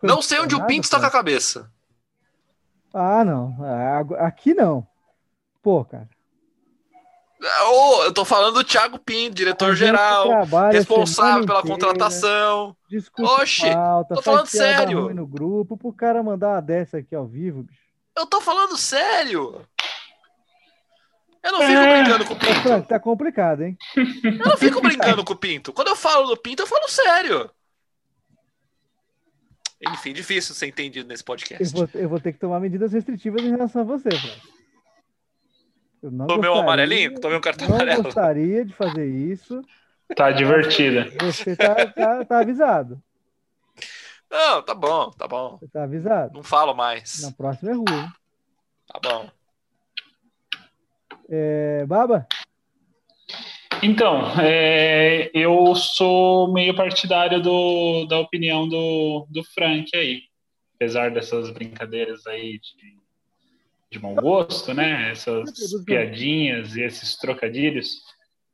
[0.00, 1.68] Não sei onde o Pinto está com a cabeça.
[2.98, 3.54] Ah, não.
[4.18, 4.86] Aqui não.
[5.62, 6.08] Pô, cara.
[7.68, 10.28] Oh, eu tô falando do Thiago Pinto, diretor-geral,
[10.72, 12.74] responsável pela inteira, contratação.
[13.18, 15.12] Oxi, falta, tô falando sério.
[15.12, 17.80] No grupo pro cara mandar uma dessa aqui ao vivo, bicho.
[18.16, 19.60] Eu tô falando sério.
[21.44, 22.02] Eu não fico é...
[22.02, 22.82] brincando com o Pinto.
[22.88, 23.76] Tá complicado, hein?
[24.24, 25.72] Eu não fico brincando com o Pinto.
[25.74, 27.50] Quando eu falo do Pinto, eu falo sério.
[29.92, 31.62] Enfim, difícil ser entendido nesse podcast.
[31.62, 34.56] Eu vou, eu vou ter que tomar medidas restritivas em relação a você, Flávio.
[36.26, 37.18] Tomei um amarelinho?
[37.20, 38.00] Tomei um cartão não amarelo.
[38.00, 39.62] Eu gostaria de fazer isso.
[40.14, 41.08] Tá divertida.
[41.20, 43.02] Você tá, tá, tá, avisado.
[44.30, 45.58] Não, tá bom, tá bom.
[45.58, 46.34] Você tá avisado.
[46.34, 47.22] Não falo mais.
[47.22, 48.08] Na próxima é ruim.
[48.86, 49.30] Tá bom.
[51.28, 52.26] É, Baba?
[53.86, 60.22] Então, é, eu sou meio partidário do, da opinião do, do Frank aí.
[60.74, 62.96] Apesar dessas brincadeiras aí de,
[63.92, 65.12] de mau gosto, né?
[65.12, 65.52] Essas
[65.84, 68.02] piadinhas e esses trocadilhos.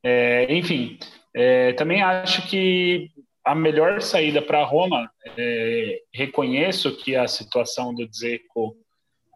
[0.03, 0.99] É, enfim,
[1.33, 3.09] é, também acho que
[3.43, 8.77] a melhor saída para Roma, é, reconheço que a situação do Dzeko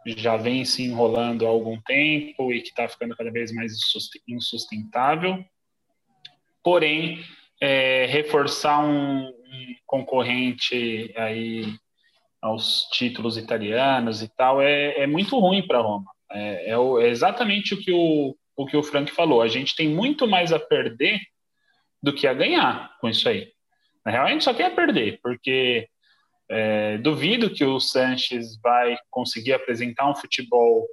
[0.05, 3.73] já vem se enrolando há algum tempo e que está ficando cada vez mais
[4.27, 5.43] insustentável.
[6.67, 7.23] Porém,
[7.61, 11.63] é, reforçar um, um, concorrente aí
[12.41, 16.11] aos títulos italianos e tal é, é muito ruim para Roma.
[16.29, 19.41] É, é, o, é, exatamente o que o, o que o Frank falou.
[19.41, 21.21] A gente tem muito mais a perder
[22.03, 23.47] do que a ganhar com isso aí.
[24.05, 25.87] Na real, a gente só tem a perder, porque
[26.51, 30.85] é, duvido que o Sanches vai conseguir apresentar um futebol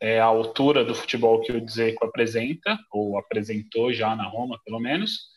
[0.00, 4.78] é, à altura do futebol que o Dzeko apresenta, ou apresentou já na Roma, pelo
[4.78, 5.34] menos.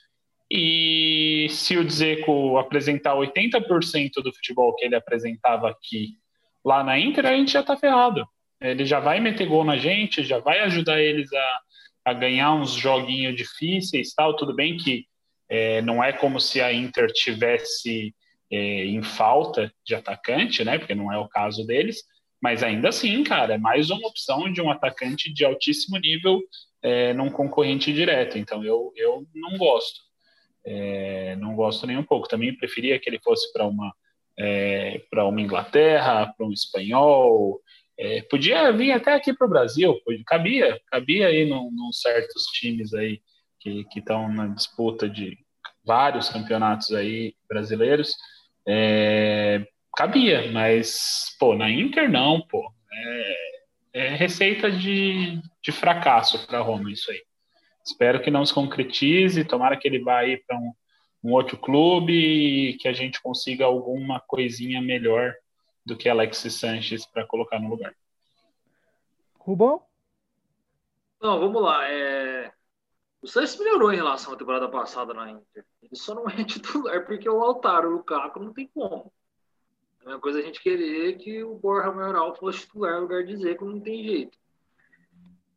[0.52, 6.16] E se o Dzeko apresentar 80% do futebol que ele apresentava aqui
[6.66, 8.28] lá na Inter, a gente já tá ferrado.
[8.60, 11.60] Ele já vai meter gol na gente, já vai ajudar eles a,
[12.06, 14.36] a ganhar uns joguinhos difíceis, tal.
[14.36, 15.06] Tudo bem que
[15.48, 18.14] é, não é como se a Inter tivesse
[18.52, 20.78] é, em falta de atacante, né?
[20.78, 22.04] Porque não é o caso deles.
[22.42, 26.42] Mas ainda assim, cara, é mais uma opção de um atacante de altíssimo nível
[26.82, 28.38] é, num concorrente direto.
[28.38, 30.00] Então eu, eu não gosto.
[30.66, 32.28] É, não gosto nem um pouco.
[32.28, 33.94] Também preferia que ele fosse para uma
[34.38, 37.62] é, uma Inglaterra, para um espanhol.
[37.98, 42.94] É, podia vir até aqui para o Brasil, cabia, cabia aí num, num certos times
[42.94, 43.22] aí
[43.60, 45.38] que estão na disputa de
[45.84, 48.16] vários campeonatos aí brasileiros.
[48.66, 52.72] É, cabia, mas, pô, na Inter não, pô.
[52.92, 53.60] É,
[53.94, 57.22] é receita de, de fracasso para Roma isso aí.
[57.86, 60.74] Espero que não se concretize, tomara que ele vá aí para um,
[61.24, 65.34] um outro clube e que a gente consiga alguma coisinha melhor
[65.86, 67.94] do que Alexis Sanches para colocar no lugar.
[69.40, 69.84] Rubão?
[71.22, 71.90] Não, vamos lá.
[71.90, 72.52] É...
[73.22, 75.66] O Sanches melhorou em relação à temporada passada na Inter.
[75.82, 79.12] Ele só não é titular porque o Lautaro, o Lukaku, não tem como.
[80.10, 83.24] É a mesma coisa a gente querer que o Borja Maioral fosse titular no lugar
[83.24, 84.36] de que não tem jeito.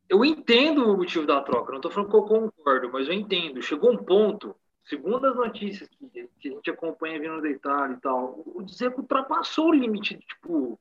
[0.06, 3.62] Eu entendo o motivo da troca, não estou falando que eu concordo, mas eu entendo.
[3.62, 8.00] Chegou um ponto, segundo as notícias que, que a gente acompanha vindo da Itália e
[8.00, 10.78] tal, o Dzeko ultrapassou o limite de, tipo,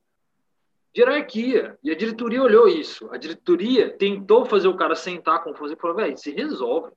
[0.94, 1.78] de hierarquia.
[1.82, 3.08] E a diretoria olhou isso.
[3.10, 6.92] A diretoria tentou fazer o cara sentar com o e falou, velho, se resolve.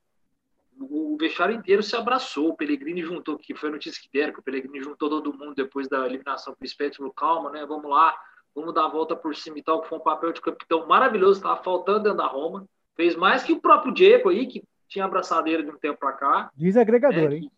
[0.78, 4.40] O vestiário inteiro se abraçou, o Pellegrini juntou, que foi a notícia que deram, que
[4.40, 8.14] o Pellegrini juntou todo mundo depois da eliminação para o falou, calma, né, vamos lá,
[8.54, 11.38] vamos dar a volta por cima e tal, que foi um papel de capitão maravilhoso,
[11.38, 15.62] estava faltando dentro da Roma, fez mais que o próprio Diego aí, que tinha abraçadeira
[15.62, 16.50] de um tempo para cá.
[16.54, 17.50] Desagregador, né, hein?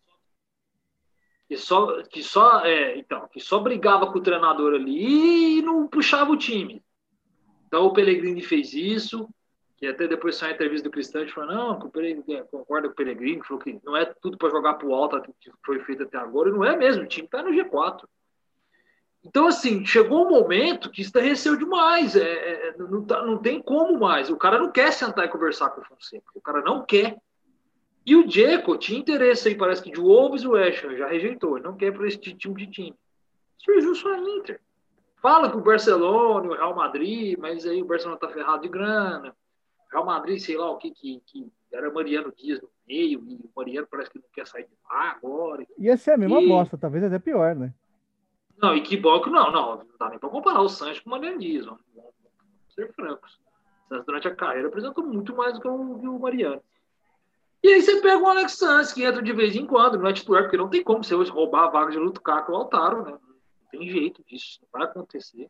[1.49, 5.87] que só que só é, então que só brigava com o treinador ali e não
[5.87, 6.83] puxava o time.
[7.65, 9.27] Então o Pellegrini fez isso,
[9.79, 13.41] que até depois saiu a entrevista do Cristante falou não, é, concorda com o Pellegrini,
[13.43, 16.49] falou que não é tudo para jogar para o alto que foi feito até agora,
[16.49, 18.03] e não é mesmo, o time está no G4.
[19.23, 22.15] Então, assim, chegou um momento que estarreceu demais.
[22.15, 22.21] É,
[22.69, 24.29] é, não, tá, não tem como mais.
[24.29, 26.31] O cara não quer sentar e conversar com o Fonseca.
[26.33, 27.17] O cara não quer.
[28.05, 31.59] E o Dzeko tinha interesse aí, parece que de Wolves e o West já rejeitou,
[31.59, 32.95] não quer para esse tipo de time.
[33.57, 34.61] Surgiu só a Inter.
[35.21, 38.69] Fala que o Barcelona e o Real Madrid, mas aí o Barcelona tá ferrado de
[38.69, 39.35] grana.
[39.91, 43.49] Real Madrid, sei lá o que, que, que era Mariano Dias no meio, e o
[43.55, 45.65] Mariano parece que não quer sair de lá agora.
[45.77, 46.47] Ia ser a mesma e...
[46.47, 47.73] bosta, talvez até pior, né?
[48.61, 51.09] Não, e que bom que não, não, não dá nem para comparar o Sancho com
[51.09, 51.81] o Mariano Dias, vamos,
[52.69, 53.39] ser francos.
[53.85, 56.61] O Sancho durante a carreira apresentou muito mais do que o, o Mariano.
[57.63, 60.13] E aí você pega o Alex Santos, que entra de vez em quando, não é
[60.13, 63.11] titular, porque não tem como você roubar a vaga de Lukaku ou Altaro, né?
[63.11, 65.49] Não tem jeito disso, não vai acontecer.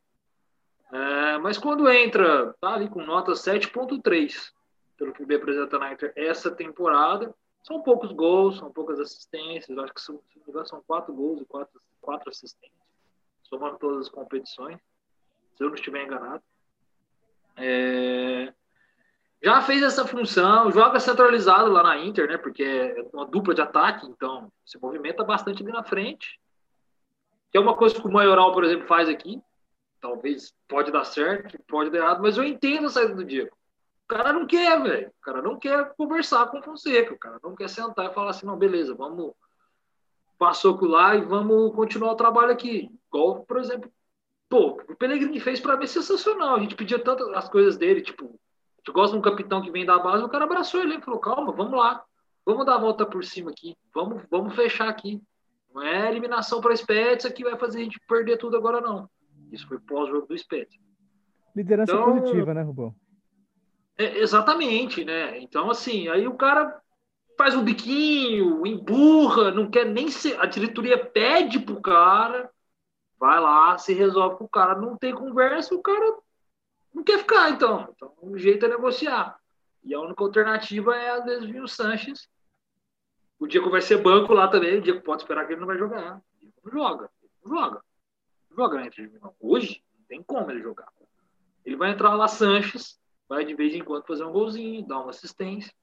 [0.92, 4.52] É, mas quando entra, tá ali com nota 7.3,
[4.98, 7.34] pelo que me apresenta na Inter essa temporada,
[7.64, 10.22] são poucos gols, são poucas assistências, acho que são,
[10.66, 12.80] são quatro gols e quatro, quatro assistências,
[13.44, 14.80] somando todas as competições,
[15.56, 16.42] se eu não estiver enganado.
[17.56, 18.54] É,
[19.42, 22.38] já fez essa função, joga centralizado lá na Inter, né?
[22.38, 26.40] Porque é uma dupla de ataque, então se movimenta bastante ali na frente.
[27.52, 29.42] Que é uma coisa que o Maioral, por exemplo, faz aqui.
[30.00, 33.56] Talvez pode dar certo, pode dar errado, mas eu entendo a saída do Diego.
[34.06, 35.10] O cara não quer, velho.
[35.10, 37.14] O cara não quer conversar com o Fonseca.
[37.14, 39.34] O cara não quer sentar e falar assim, não, beleza, vamos
[40.38, 42.90] passou por lá e vamos continuar o trabalho aqui.
[43.08, 43.92] Igual, por exemplo,
[44.48, 46.56] pô, o Pellegrini fez para mim sensacional.
[46.56, 48.40] A gente pedia tantas as coisas dele, tipo,
[48.84, 51.20] Tu gosta de um capitão que vem da base, o cara abraçou ele e falou:
[51.20, 52.04] calma, vamos lá,
[52.46, 55.22] vamos dar a volta por cima aqui, vamos, vamos fechar aqui.
[55.74, 59.08] Não é eliminação para Spezia que vai fazer a gente perder tudo agora, não.
[59.52, 60.80] Isso foi pós-jogo do Spezia.
[61.56, 62.96] Liderança então, positiva, né, Rubão?
[63.98, 65.40] É, exatamente, né?
[65.40, 66.82] Então, assim, aí o cara
[67.38, 70.40] faz um biquinho, emburra, não quer nem ser.
[70.40, 72.50] A diretoria pede pro cara,
[73.18, 76.18] vai lá, se resolve com o cara, não tem conversa, o cara
[76.94, 77.88] não quer ficar, então.
[77.96, 79.38] Então, o jeito é negociar.
[79.84, 82.28] E a única alternativa é, às vezes, vir o Sanches.
[83.40, 84.78] O Diego vai ser banco lá também.
[84.78, 86.22] O Diego pode esperar que ele não vai jogar.
[86.40, 87.10] Diego não joga.
[87.22, 87.82] Ele não joga.
[88.60, 90.92] Joga entre Hoje, não tem como ele jogar.
[91.64, 95.12] Ele vai entrar lá, Sanches, vai de vez em quando fazer um golzinho, dar uma
[95.12, 95.74] assistência.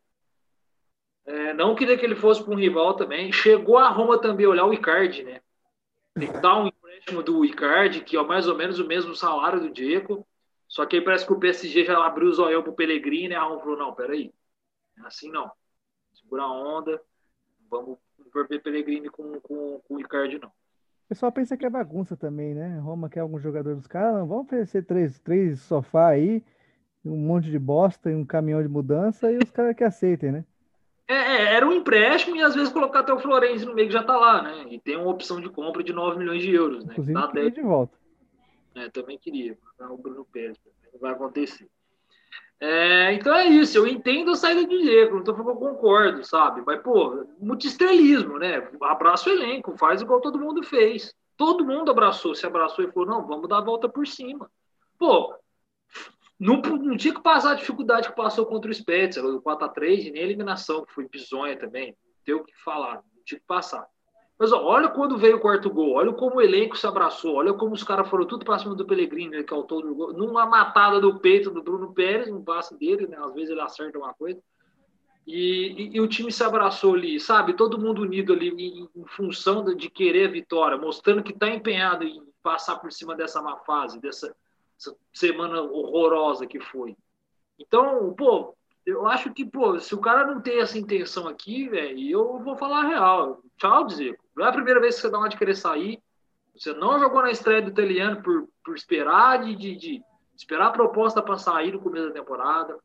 [1.24, 3.32] É, não queria que ele fosse para um rival também.
[3.32, 5.40] Chegou a Roma também olhar o Icardi, né?
[6.12, 10.26] Tentar um empréstimo do Icardi, que é mais ou menos o mesmo salário do Diego.
[10.68, 13.60] Só que aí parece que o PSG já abriu o zoião pro Pellegrini, a Roma
[13.60, 14.34] falou, não, peraí,
[14.98, 15.50] é assim não.
[16.12, 17.00] Segura a onda,
[17.70, 17.96] vamos
[18.50, 20.52] ver Pellegrini com, com, com o Icardi, não.
[21.06, 22.80] O pessoal pensa que é bagunça também, né?
[22.80, 26.42] Roma quer algum jogador dos caras, não, vamos oferecer três, três sofá aí,
[27.04, 30.44] um monte de bosta e um caminhão de mudança e os caras que aceitem, né?
[31.06, 33.94] É, é, era um empréstimo e às vezes colocar até o Florenzi no meio que
[33.94, 34.66] já tá lá, né?
[34.68, 36.90] E tem uma opção de compra de 9 milhões de euros, né?
[36.90, 37.96] Inclusive, tá de volta.
[38.74, 39.56] É, também queria.
[39.88, 40.58] O Bruno Pérez.
[40.92, 41.68] Não vai acontecer.
[42.58, 46.62] É, então é isso, eu entendo a saída de Diego, que eu concordo, sabe?
[46.64, 48.66] Mas, pô, muito estrelismo, né?
[48.82, 51.14] Abraça o elenco, faz igual todo mundo fez.
[51.36, 54.50] Todo mundo abraçou, se abraçou e falou: não, vamos dar a volta por cima.
[54.98, 55.34] Pô,
[56.40, 60.22] não, não tinha que passar a dificuldade que passou contra o Spezia, o 4x3, nem
[60.22, 61.88] a eliminação, que foi bizonha também.
[61.88, 63.86] Não tem o que falar, não tinha que passar.
[64.38, 67.54] Mas ó, olha quando veio o quarto gol, olha como o elenco se abraçou, olha
[67.54, 70.12] como os caras foram tudo para cima do Pellegrini, né, que é o todo gol,
[70.12, 73.98] numa matada do peito do Bruno Pérez, um passe dele, né, às vezes ele acerta
[73.98, 74.38] uma coisa.
[75.26, 77.54] E, e, e, o time se abraçou ali, sabe?
[77.54, 82.04] Todo mundo unido ali em, em função de, querer a vitória, mostrando que está empenhado
[82.04, 84.36] em passar por cima dessa má fase, dessa
[85.12, 86.96] semana horrorosa que foi.
[87.58, 91.98] Então, pô, eu acho que, pô, se o cara não tem essa intenção aqui, velho,
[91.98, 93.42] eu vou falar a real.
[93.58, 94.25] Tchau, Zico.
[94.36, 96.00] Não é a primeira vez que você dá uma de querer sair.
[96.54, 100.02] Você não jogou na estreia do italiano por, por esperar de, de, de
[100.36, 102.78] esperar a proposta para sair no começo da temporada.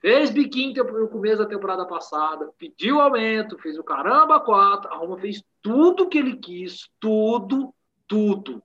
[0.00, 4.90] Fez biquinho no começo da temporada passada, pediu aumento, fez o caramba quatro.
[4.90, 7.72] A Roma fez tudo que ele quis, tudo,
[8.06, 8.62] tudo.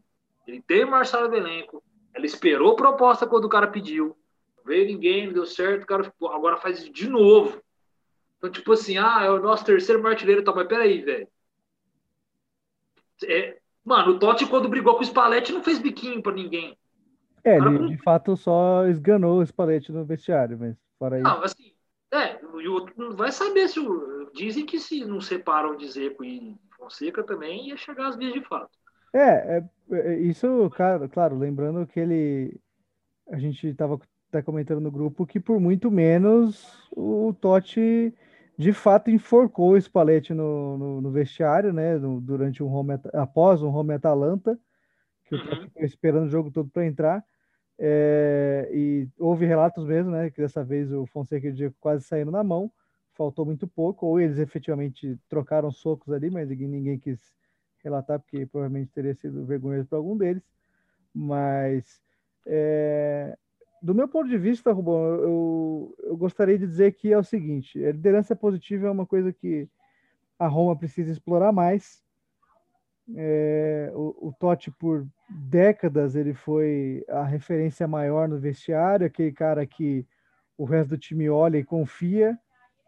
[0.47, 4.17] Ele tem Marcelo Belenco, ela esperou proposta quando o cara pediu
[4.67, 7.59] veio ninguém, não deu certo, o cara agora faz de novo.
[8.37, 11.27] Então, tipo assim, ah, é o nosso terceiro martilheiro, tá, mas peraí, velho.
[13.25, 16.77] É, mano, o Totti, quando brigou com o Spalletti, não fez biquinho pra ninguém.
[17.43, 17.87] É, ele com...
[17.87, 21.23] de fato só esganou o Spalletti no vestiário, mas fora isso.
[21.23, 21.73] Não, assim,
[22.13, 23.79] é, o outro não vai saber se.
[23.79, 24.29] O...
[24.33, 28.41] Dizem que se não separam de Zeco e Fonseca também ia chegar às vias de
[28.41, 28.69] fato.
[29.13, 32.59] É, é, é isso, cara, claro, lembrando que ele.
[33.29, 38.13] A gente estava está comentando no grupo que por muito menos o Totti
[38.57, 41.97] de fato enforcou o Spalletti no, no, no vestiário, né?
[41.97, 44.59] No, durante um home após um home Atalanta,
[45.25, 45.61] que o uhum.
[45.61, 47.23] ficou esperando o jogo todo para entrar.
[47.77, 50.31] É, e houve relatos mesmo, né?
[50.31, 52.71] Que dessa vez o Fonseca e o Diego quase saíram na mão,
[53.13, 57.19] faltou muito pouco, ou eles efetivamente trocaram socos ali, mas ninguém quis
[57.83, 60.43] relatar, porque provavelmente teria sido vergonhoso para algum deles.
[61.13, 62.01] Mas
[62.43, 63.37] é,
[63.81, 67.83] do meu ponto de vista, Rubão, eu, eu gostaria de dizer que é o seguinte:
[67.83, 69.67] a liderança positiva é uma coisa que
[70.39, 72.03] a Roma precisa explorar mais.
[73.15, 79.65] É, o, o Totti, por décadas, ele foi a referência maior no vestiário, aquele cara
[79.65, 80.05] que
[80.57, 82.37] o resto do time olha e confia,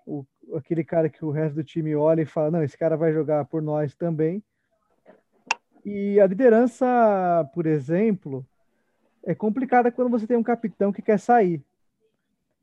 [0.06, 0.26] o,
[0.56, 3.46] aquele cara que o resto do time olha e fala: não, esse cara vai jogar
[3.46, 4.44] por nós também.
[5.86, 8.46] E a liderança, por exemplo,
[9.24, 11.64] é complicada quando você tem um capitão que quer sair.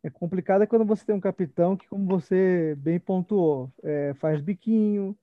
[0.03, 5.17] É complicada quando você tem um capitão que, como você bem pontuou, é, faz biquinho,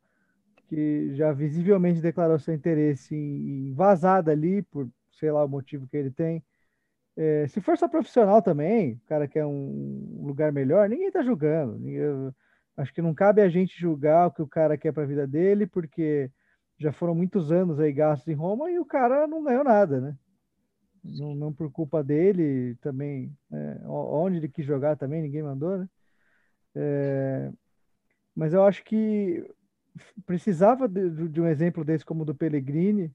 [0.67, 5.95] que já visivelmente declarou seu interesse em vazar dali, por sei lá o motivo que
[5.95, 6.43] ele tem.
[7.15, 11.77] É, se for só profissional também, o cara quer um lugar melhor, ninguém está julgando.
[11.77, 12.01] Ninguém,
[12.75, 15.27] acho que não cabe a gente julgar o que o cara quer para a vida
[15.27, 16.31] dele, porque
[16.77, 20.15] já foram muitos anos aí gastos em Roma e o cara não ganhou nada, né?
[21.03, 25.89] Não, não por culpa dele também, é, onde ele quis jogar também, ninguém mandou, né?
[26.75, 27.51] É,
[28.35, 29.45] mas eu acho que
[30.25, 33.13] precisava de, de, um exemplo desse como o do Pellegrini,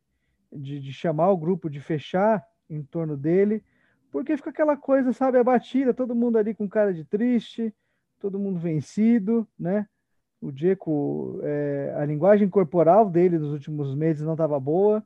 [0.53, 3.65] de, de, chamar o grupo, de fechar em torno dele,
[4.13, 7.75] porque fica aquela coisa, sabe, abatida, todo mundo ali com cara de triste,
[8.21, 9.87] todo mundo vencido, né?
[10.41, 15.05] O Diego, é, a linguagem corporal dele nos últimos meses não estava boa,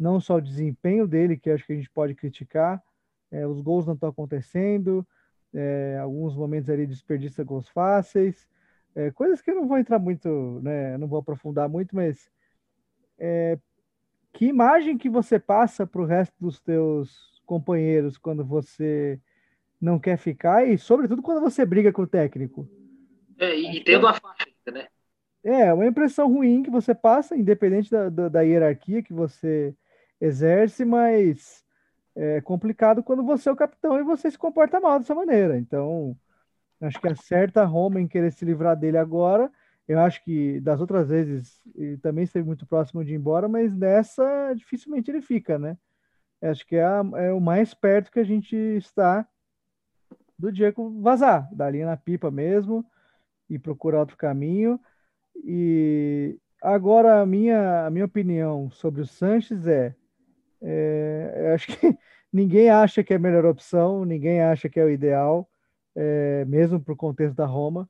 [0.00, 2.82] não só o desempenho dele, que acho que a gente pode criticar,
[3.30, 5.06] é, os gols não estão acontecendo,
[5.52, 8.48] é, alguns momentos ali desperdiça gols fáceis,
[8.94, 12.30] é, coisas que eu não vou entrar muito, né, não vou aprofundar muito, mas
[13.18, 13.58] é,
[14.32, 19.20] que imagem que você passa para o resto dos teus companheiros quando você
[19.78, 22.66] não quer ficar, e sobretudo quando você briga com o técnico.
[23.38, 24.88] É, e, e tendo a faixa né?
[25.42, 29.74] É, uma impressão ruim que você passa, independente da, da, da hierarquia que você
[30.20, 31.64] exerce, mas
[32.14, 35.58] é complicado quando você é o capitão e você se comporta mal dessa maneira.
[35.58, 36.16] Então,
[36.80, 39.50] acho que acerta a Roma em querer se livrar dele agora.
[39.88, 43.74] Eu acho que das outras vezes ele também esteve muito próximo de ir embora, mas
[43.74, 45.76] nessa dificilmente ele fica, né?
[46.42, 49.26] Acho que é, a, é o mais perto que a gente está
[50.38, 52.84] do Diego vazar, da linha na pipa mesmo
[53.48, 54.80] e procurar outro caminho.
[55.36, 59.94] E agora a minha, a minha opinião sobre o Sanches é,
[60.62, 61.76] é acho que
[62.32, 65.48] ninguém acha que é a melhor opção, ninguém acha que é o ideal,
[65.94, 67.88] é, mesmo para o contexto da Roma.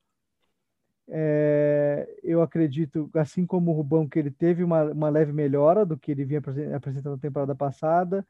[1.13, 5.99] É, eu acredito, assim como o Rubão, que ele teve uma, uma leve melhora do
[5.99, 6.41] que ele vinha
[6.75, 8.27] apresentando na temporada passada.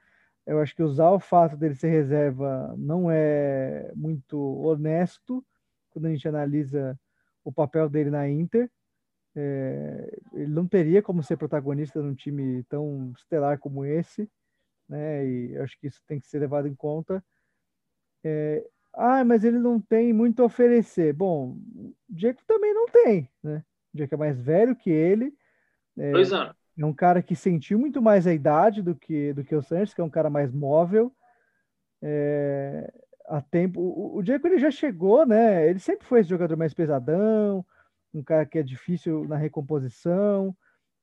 [0.46, 5.44] Eu acho que usar o fato dele ser reserva não é muito honesto
[5.90, 6.98] quando a gente analisa
[7.44, 8.70] o papel dele na Inter.
[9.34, 14.28] É, ele não teria como ser protagonista num time tão estelar como esse,
[14.88, 15.26] né?
[15.26, 17.24] E acho que isso tem que ser levado em conta.
[18.24, 21.12] É, ah, mas ele não tem muito a oferecer.
[21.12, 21.56] Bom,
[22.08, 23.62] Diego também não tem, né?
[23.94, 25.32] O Diego é mais velho que ele.
[25.96, 26.56] É, Dois anos.
[26.78, 29.94] É um cara que sentiu muito mais a idade do que, do que o Sanches,
[29.94, 31.14] que é um cara mais móvel.
[32.02, 32.92] É,
[33.26, 33.80] a tempo.
[33.80, 35.68] O, o Diego ele já chegou, né?
[35.68, 37.64] Ele sempre foi esse jogador mais pesadão,
[38.12, 40.56] um cara que é difícil na recomposição,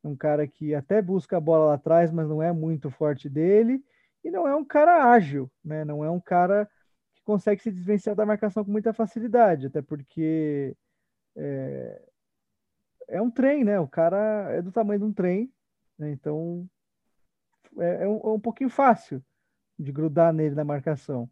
[0.03, 3.83] um cara que até busca a bola lá atrás, mas não é muito forte dele,
[4.23, 5.85] e não é um cara ágil, né?
[5.85, 6.69] Não é um cara
[7.15, 10.75] que consegue se desvencilhar da marcação com muita facilidade, até porque
[11.35, 12.01] é,
[13.09, 13.79] é um trem, né?
[13.79, 15.51] O cara é do tamanho de um trem,
[15.97, 16.11] né?
[16.11, 16.67] Então
[17.79, 19.23] é, é, um, é um pouquinho fácil
[19.77, 21.29] de grudar nele na marcação.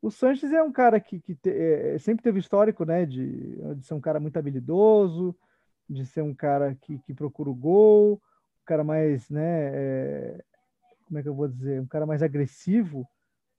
[0.00, 3.84] O Sanches é um cara que, que te, é, sempre teve histórico, né, de, de
[3.84, 5.36] ser um cara muito habilidoso,
[5.88, 10.44] de ser um cara que, que procura o gol, um cara mais, né, é,
[11.04, 13.08] como é que eu vou dizer, um cara mais agressivo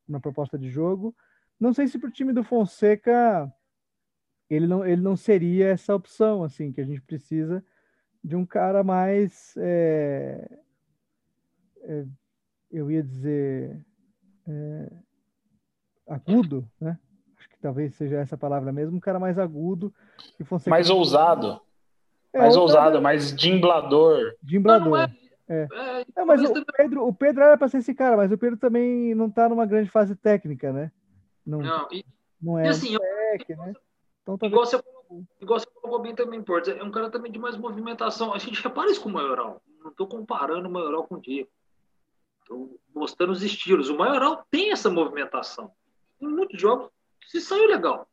[0.07, 1.13] na proposta de jogo.
[1.59, 3.51] Não sei se para o time do Fonseca
[4.49, 7.63] ele não, ele não seria essa opção, assim, que a gente precisa
[8.23, 10.49] de um cara mais, é,
[11.83, 12.05] é,
[12.71, 13.85] eu ia dizer,
[14.47, 14.91] é,
[16.09, 16.97] agudo, né?
[17.37, 19.93] Acho que talvez seja essa palavra mesmo, um cara mais agudo.
[20.35, 21.61] Que fosse mais ousado.
[22.33, 24.35] É, mais ousado, mais dimblador.
[24.41, 24.85] Dimblador.
[24.85, 25.15] Não, não é...
[25.51, 25.67] É.
[26.15, 29.15] É, mas o Pedro, o Pedro era para ser esse cara, mas o Pedro também
[29.15, 30.91] não está numa grande fase técnica, né?
[31.43, 32.05] Não, não, e,
[32.39, 32.95] não é e assim,
[33.31, 33.73] tech, né?
[34.21, 34.51] Então, talvez...
[34.51, 34.83] igual, você,
[35.41, 38.31] igual você falou bem também, Porto, é um cara também de mais movimentação.
[38.31, 39.59] A gente repara isso com o Maioral.
[39.83, 41.49] Não estou comparando o Maioral com o Diego.
[42.41, 43.89] Estou mostrando os estilos.
[43.89, 45.71] O Maioral tem essa movimentação
[46.21, 46.89] em muitos jogos
[47.27, 48.07] se saiu legal.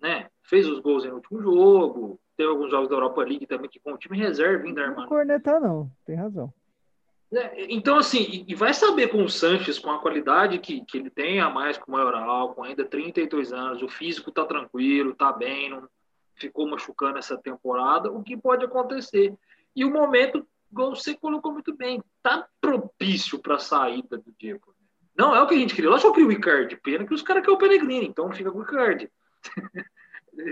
[0.00, 0.28] Né?
[0.42, 3.92] Fez os gols no último jogo, teve alguns jogos da Europa League também que com
[3.92, 6.52] o time reserva ainda, Não cornetar não, tem razão.
[7.32, 11.08] É, então, assim, e vai saber com o Sanches, com a qualidade que, que ele
[11.08, 15.32] tem a mais com o Maioral, com ainda 32 anos, o físico tá tranquilo, tá
[15.32, 15.88] bem, não
[16.34, 19.34] ficou machucando essa temporada, o que pode acontecer.
[19.74, 24.71] E o momento, você colocou muito bem, tá propício para a saída do Diego.
[25.16, 25.90] Não é o que a gente queria.
[25.90, 26.76] Lógico que queria o Icardi.
[26.76, 29.10] Pena que os caras querem o Pellegrini, então fica com o Icardi.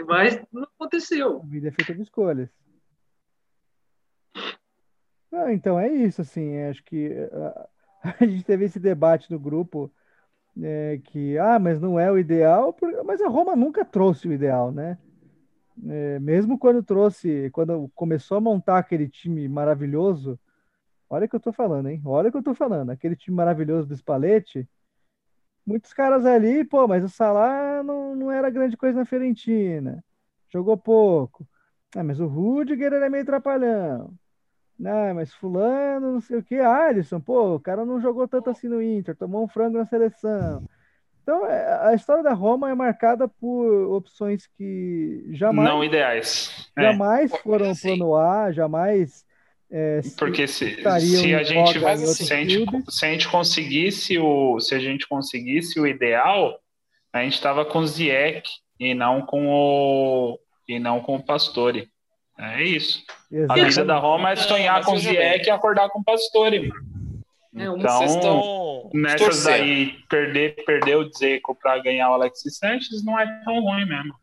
[0.07, 1.41] Mas não aconteceu.
[1.43, 2.51] A vida é feita de escolhas.
[5.33, 6.59] Ah, então é isso, assim.
[6.65, 7.69] Acho que a,
[8.21, 9.91] a gente teve esse debate no grupo
[10.61, 14.73] é, que, ah, mas não é o ideal, mas a Roma nunca trouxe o ideal,
[14.73, 14.99] né?
[15.87, 20.39] É, mesmo quando trouxe, quando começou a montar aquele time maravilhoso,
[21.11, 22.01] Olha o que eu tô falando, hein?
[22.05, 22.91] Olha o que eu tô falando.
[22.91, 24.67] Aquele time maravilhoso do Spalletti,
[25.67, 30.05] muitos caras ali, pô, mas o Salah não, não era grande coisa na Fiorentina.
[30.49, 31.45] Jogou pouco.
[31.97, 34.15] Ah, mas o Rudiger era meio trapalhão.
[34.79, 38.67] Não, mas fulano, não sei o que, Alisson, pô, o cara não jogou tanto assim
[38.67, 40.65] no Inter, tomou um frango na seleção.
[41.23, 45.69] Então, é, a história da Roma é marcada por opções que jamais...
[45.69, 46.71] Não ideais.
[46.79, 46.83] É.
[46.83, 47.39] Jamais é.
[47.39, 49.25] foram assim, plano A, jamais
[49.73, 51.79] é, Porque se, se a gente se a gente,
[52.91, 56.59] se a gente conseguisse o se a gente conseguisse o ideal,
[57.13, 58.49] a gente estava com o Ziek
[58.81, 61.89] e não com o e não com o Pastore.
[62.39, 63.05] É isso.
[63.31, 63.65] Exatamente.
[63.65, 66.73] A vida da Roma é sonhar com o Ziek e acordar com o Pastore.
[67.55, 73.27] É, então, nessas daí, perder, perder o Dzeko para ganhar o Alexis Sanches não é
[73.45, 74.15] tão ruim mesmo.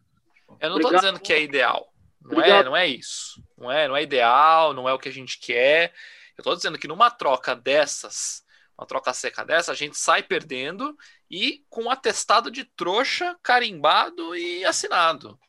[0.62, 1.88] Eu não estou dizendo que é ideal.
[2.22, 3.41] Não é, não é isso.
[3.58, 5.93] Não é, não é ideal, não é o que a gente quer.
[6.38, 8.43] Eu estou dizendo que numa troca dessas,
[8.78, 10.95] uma troca seca dessa, a gente sai perdendo
[11.30, 15.39] e com um atestado de trouxa carimbado e assinado.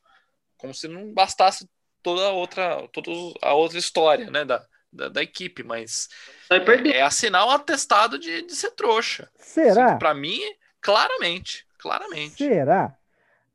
[0.56, 1.68] Como se não bastasse
[2.02, 3.10] toda a outra, toda
[3.42, 6.08] a outra história né, da, da, da equipe, mas
[6.50, 9.30] é, é, assinar um atestado de, de ser trouxa.
[9.36, 9.96] Será?
[9.96, 10.40] Para mim,
[10.80, 12.36] claramente, claramente.
[12.36, 12.97] Será?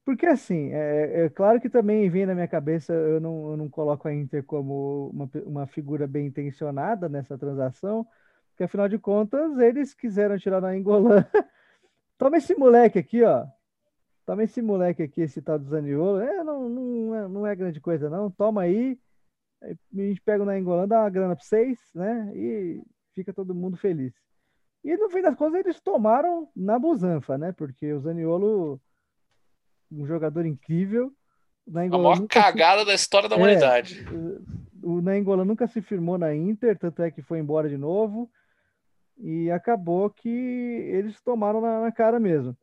[0.05, 3.69] Porque assim, é, é, claro que também vem na minha cabeça, eu não, eu não
[3.69, 8.05] coloco a Inter como uma, uma figura bem intencionada nessa transação,
[8.49, 11.25] porque afinal de contas eles quiseram tirar na Engolã.
[12.17, 13.45] Toma esse moleque aqui, ó.
[14.25, 16.19] Toma esse moleque aqui, esse tal do Zaniolo.
[16.19, 18.29] É, não, não, é, não é grande coisa, não.
[18.31, 18.99] Toma aí.
[19.61, 22.31] A gente pega na Engolã, dá uma grana para vocês, né?
[22.35, 22.81] E
[23.13, 24.13] fica todo mundo feliz.
[24.83, 27.51] E no fim das contas eles tomaram na busanfa, né?
[27.53, 28.81] Porque o Zaniolo
[29.93, 31.11] um jogador incrível.
[31.65, 32.87] Na Angola, a maior cagada se...
[32.87, 34.05] da história da humanidade.
[34.05, 38.29] É, o Nainggolan nunca se firmou na Inter, tanto é que foi embora de novo.
[39.17, 42.57] E acabou que eles tomaram na, na cara mesmo.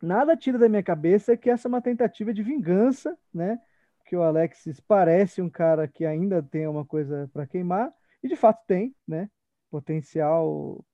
[0.00, 3.58] Nada tira da minha cabeça que essa é uma tentativa de vingança, né?
[4.06, 7.92] Que o Alexis parece um cara que ainda tem uma coisa para queimar,
[8.22, 9.28] e de fato tem, né?
[9.70, 10.84] Potencial.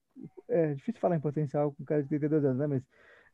[0.49, 2.67] É difícil falar em potencial com um cara de 32 anos, né?
[2.67, 2.83] Mas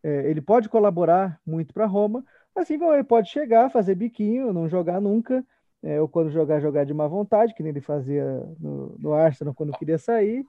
[0.03, 2.24] é, ele pode colaborar muito para Roma,
[2.55, 5.44] assim como ele pode chegar, fazer biquinho, não jogar nunca,
[5.82, 8.24] é, ou quando jogar, jogar de má vontade, que nem ele fazia
[8.59, 10.44] no, no Arsenal quando queria sair.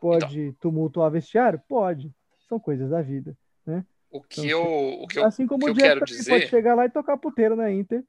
[0.00, 1.60] Pode então, tumultuar vestiário?
[1.68, 2.12] Pode.
[2.48, 3.36] São coisas da vida,
[3.66, 3.84] né?
[4.10, 6.30] O que então, eu, o que eu, assim como o, o quero dizer...
[6.30, 8.02] pode chegar lá e tocar puteiro na Inter,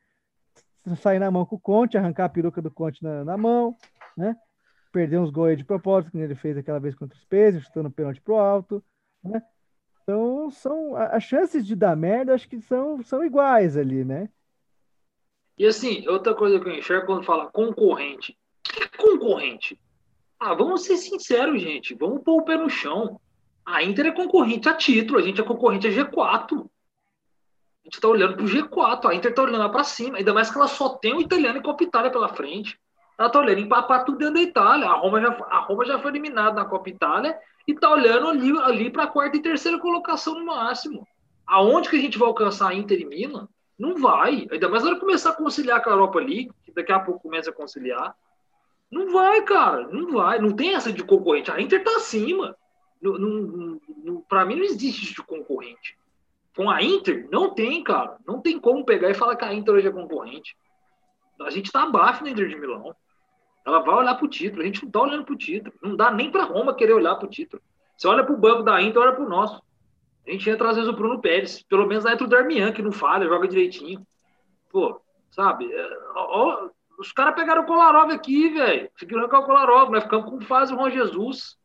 [0.97, 3.75] sair na mão com o Conte, arrancar a peruca do Conte na, na mão,
[4.17, 4.36] né?
[4.91, 7.91] Perder uns gols de propósito, que ele fez aquela vez contra os pesos, chutando o
[7.91, 8.84] pênalti pro alto,
[9.23, 9.41] né?
[10.12, 14.28] Então, são as chances de dar merda, acho que são, são iguais ali, né?
[15.57, 18.38] E assim, outra coisa que eu enxergo quando fala concorrente.
[18.62, 19.80] Que concorrente?
[20.38, 21.95] Ah, vamos ser sinceros, gente.
[21.95, 23.22] Vamos pôr o pé no chão.
[23.66, 26.59] A Inter é concorrente a título, a gente é concorrente a G4.
[26.59, 30.51] A gente tá olhando pro G4, a Inter tá olhando lá pra cima, ainda mais
[30.51, 32.78] que ela só tem o italiano e Copa Itália pela frente.
[33.22, 34.88] Ela tá olhando empapar tudo dentro da Itália.
[34.88, 38.51] A Roma já, a Roma já foi eliminada na Copa Itália e tá olhando ali,
[38.63, 41.07] ali para a quarta e terceira colocação no máximo.
[41.45, 43.47] Aonde que a gente vai alcançar a Inter e Milan?
[43.78, 44.47] Não vai.
[44.51, 47.19] Ainda mais na de começar a conciliar com a Europa League, que daqui a pouco
[47.19, 48.15] começa a conciliar.
[48.89, 49.88] Não vai, cara.
[49.89, 50.39] Não vai.
[50.39, 51.51] Não tem essa de concorrente.
[51.51, 52.57] A Inter tá acima.
[54.28, 55.95] Para mim não existe isso de concorrente.
[56.55, 58.17] Com a Inter, não tem, cara.
[58.26, 60.57] Não tem como pegar e falar que a Inter hoje é concorrente.
[61.39, 62.95] A gente tá abaixo da Inter de Milão.
[63.66, 64.64] Ela vai olhar para o título.
[64.64, 65.74] A gente não está olhando para o título.
[65.82, 67.62] Não dá nem para Roma querer olhar para o título.
[67.95, 69.62] Você olha para o banco da Inter, olha para o nosso.
[70.28, 71.62] A gente entra às vezes o Bruno Pérez.
[71.64, 74.05] Pelo menos entra o Darmian, que não falha, joga direitinho.
[74.72, 74.99] Pô,
[75.30, 75.72] sabe?
[75.72, 78.89] É, ó, os caras pegaram o Kolarov aqui, velho.
[78.91, 79.91] Conseguiram arrancar o Kolarov.
[79.91, 81.57] Nós ficamos com fase o Juan Jesus.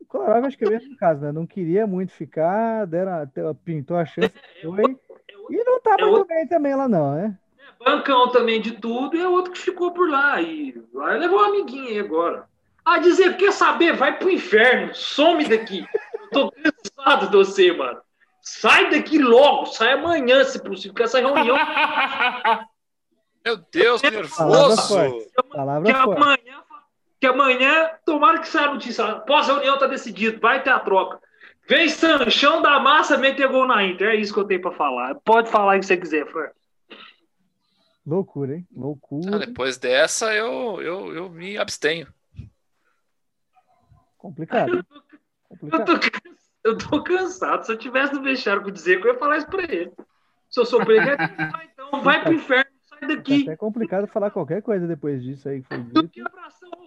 [0.00, 1.32] O Kolarov acho que é o mesmo caso, né?
[1.32, 3.26] Não queria muito ficar, deram,
[3.64, 4.98] pintou a chance, é, foi.
[5.50, 7.38] E não tá é muito bem também lá não, né?
[7.82, 10.40] Bancão também de tudo, e é outro que ficou por lá.
[10.40, 12.48] E vai levar um amiguinho aí agora.
[12.84, 13.96] Ah, dizer, quer saber?
[13.96, 15.86] Vai pro inferno, some daqui.
[16.14, 18.00] Eu tô cansado de você, mano.
[18.42, 21.56] Sai daqui logo, sai amanhã, se possível, porque essa reunião.
[23.44, 25.26] Meu Deus, que nervoso!
[25.50, 26.62] Palavra que, amanhã,
[27.20, 29.14] que amanhã, tomara que saia a notícia.
[29.20, 31.18] Pós-reunião tá decidido, vai ter a troca.
[31.66, 34.10] Vem Sanchão da massa, meter gol na Inter.
[34.10, 35.14] É isso que eu tenho para falar.
[35.24, 36.48] Pode falar o que você quiser, Fran.
[38.06, 38.66] Loucura, hein?
[38.74, 39.36] Loucura.
[39.36, 42.06] Ah, depois dessa, eu, eu, eu me abstenho.
[44.18, 44.84] Complicado.
[45.48, 45.92] Complicado.
[45.92, 46.08] Eu, tô,
[46.64, 47.64] eu tô cansado.
[47.64, 49.92] Se eu tivesse no vestiário com dizer que eu ia falar isso pra ele.
[50.50, 51.18] Se eu sou preguiça,
[51.72, 53.48] então vai pro inferno, sai daqui.
[53.48, 56.10] É complicado falar qualquer coisa depois disso aí que foi dito.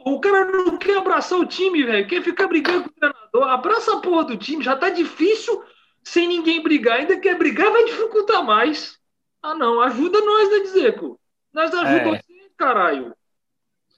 [0.06, 2.08] O cara não quer abraçar o time, velho.
[2.08, 3.44] Quer ficar brigando com o treinador.
[3.44, 4.64] Abraça a porra do time.
[4.64, 5.62] Já tá difícil
[6.04, 7.00] sem ninguém brigar.
[7.00, 8.98] Ainda quer brigar, vai dificultar mais.
[9.42, 11.20] Ah, não, ajuda nós, né, Dizeco?
[11.54, 12.24] Nós ajudamos é.
[12.58, 13.16] caralho.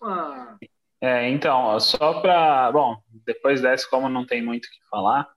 [0.01, 0.57] Ah.
[1.01, 2.71] É, então, só para.
[2.71, 5.27] Bom, depois dessa, como não tem muito o que falar,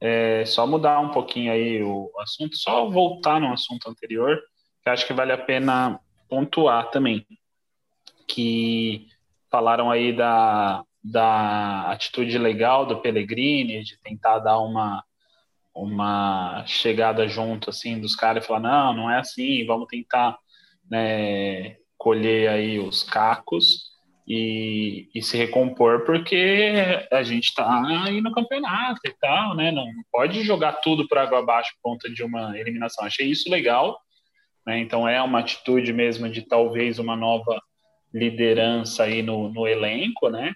[0.00, 4.38] é só mudar um pouquinho aí o assunto, só voltar no assunto anterior,
[4.82, 7.26] que acho que vale a pena pontuar também.
[8.26, 9.08] Que
[9.50, 15.02] falaram aí da, da atitude legal do Pellegrini, de tentar dar uma
[15.82, 20.36] uma chegada junto assim dos caras e falar não, não é assim, vamos tentar
[20.90, 23.88] né, colher aí os cacos
[24.26, 26.74] e, e, se recompor porque
[27.10, 29.72] a gente está aí no campeonato e tal, né?
[29.72, 33.06] Não, não pode jogar tudo para água abaixo por conta de uma eliminação.
[33.06, 33.98] Achei isso legal,
[34.66, 34.80] né?
[34.80, 37.58] Então é uma atitude mesmo de talvez uma nova
[38.12, 40.52] liderança aí no, no elenco, né?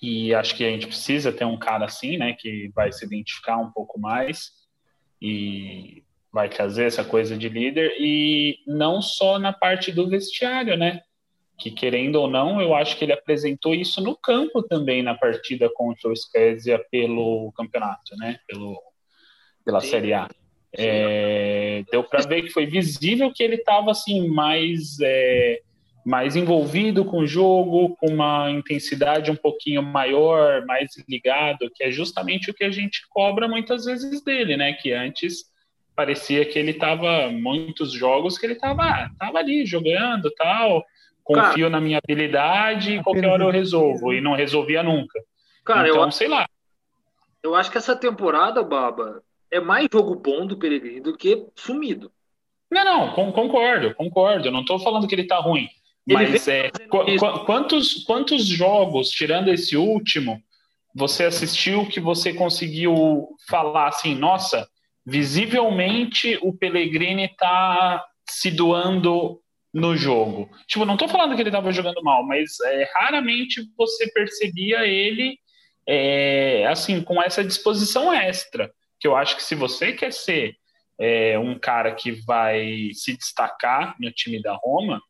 [0.00, 3.58] E acho que a gente precisa ter um cara assim, né, que vai se identificar
[3.58, 4.50] um pouco mais
[5.20, 11.02] e vai trazer essa coisa de líder e não só na parte do vestiário, né?
[11.58, 15.68] Que querendo ou não, eu acho que ele apresentou isso no campo também na partida
[15.74, 18.38] contra o Spezia pelo campeonato, né?
[18.46, 18.80] Pelo
[19.64, 19.90] pela Sim.
[19.90, 20.28] Série A.
[20.72, 25.60] É, deu para ver que foi visível que ele estava assim mais é,
[26.10, 31.90] mais envolvido com o jogo, com uma intensidade um pouquinho maior, mais ligado, que é
[31.92, 34.72] justamente o que a gente cobra muitas vezes dele, né?
[34.72, 35.44] Que antes
[35.94, 40.84] parecia que ele estava muitos jogos que ele estava tava ali jogando, tal,
[41.22, 45.22] confio cara, na minha habilidade, qualquer hora eu resolvo e não resolvia nunca.
[45.64, 46.44] Cara, então, eu, sei lá.
[47.40, 52.10] Eu acho que essa temporada, Baba, é mais jogo bom do Peregrino do que sumido.
[52.68, 54.48] Não, não, concordo, concordo.
[54.48, 55.68] Eu não estou falando que ele está ruim.
[56.06, 60.42] Mas é, qu qu quantos, quantos jogos, tirando esse último,
[60.94, 64.68] você assistiu que você conseguiu falar assim, nossa,
[65.06, 69.40] visivelmente o Pellegrini está se doando
[69.72, 70.50] no jogo.
[70.66, 75.38] Tipo, não estou falando que ele estava jogando mal, mas é, raramente você percebia ele
[75.88, 78.72] é, assim com essa disposição extra.
[78.98, 80.56] Que eu acho que se você quer ser
[80.98, 85.00] é, um cara que vai se destacar no time da Roma,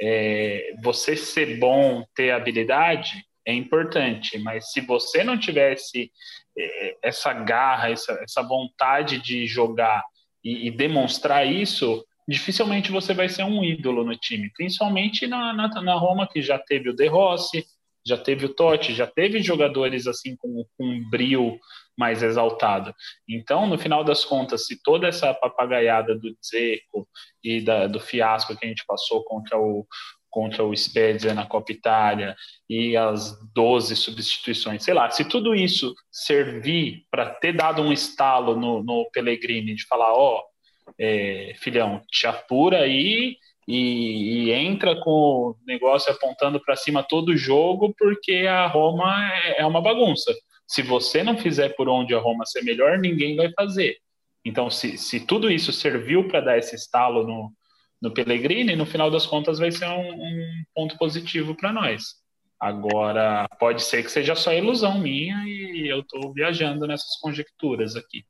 [0.00, 6.12] é, você ser bom, ter habilidade, é importante, mas se você não tivesse
[6.56, 10.04] é, essa garra, essa, essa vontade de jogar
[10.44, 15.68] e, e, demonstrar isso, dificilmente você vai ser um ídolo no time, principalmente na, na,
[15.80, 17.64] na Roma, que já teve o De Rossi,
[18.08, 21.58] já teve o Totti, já teve jogadores assim com, com um brilho
[21.96, 22.94] mais exaltado.
[23.28, 27.08] Então, no final das contas, se toda essa papagaiada do Zeco
[27.42, 29.86] e da, do fiasco que a gente passou contra o
[30.30, 32.36] contra o Spezia na Copa Itália
[32.68, 38.54] e as 12 substituições, sei lá, se tudo isso servir para ter dado um estalo
[38.54, 43.36] no, no Pellegrini de falar, ó, oh, é, filhão, te apura aí
[43.68, 49.30] e, e, entra com o negócio apontando para cima todo o jogo, porque a Roma
[49.44, 50.34] é, é uma bagunça.
[50.66, 53.98] Se você não fizer por onde a Roma ser melhor, ninguém vai fazer.
[54.42, 57.52] Então, se, se tudo isso serviu para dar esse estalo no,
[58.00, 62.14] no Pellegrini, no final das contas vai ser um, um ponto positivo para nós.
[62.58, 68.24] Agora, pode ser que seja só ilusão minha e eu estou viajando nessas conjecturas aqui.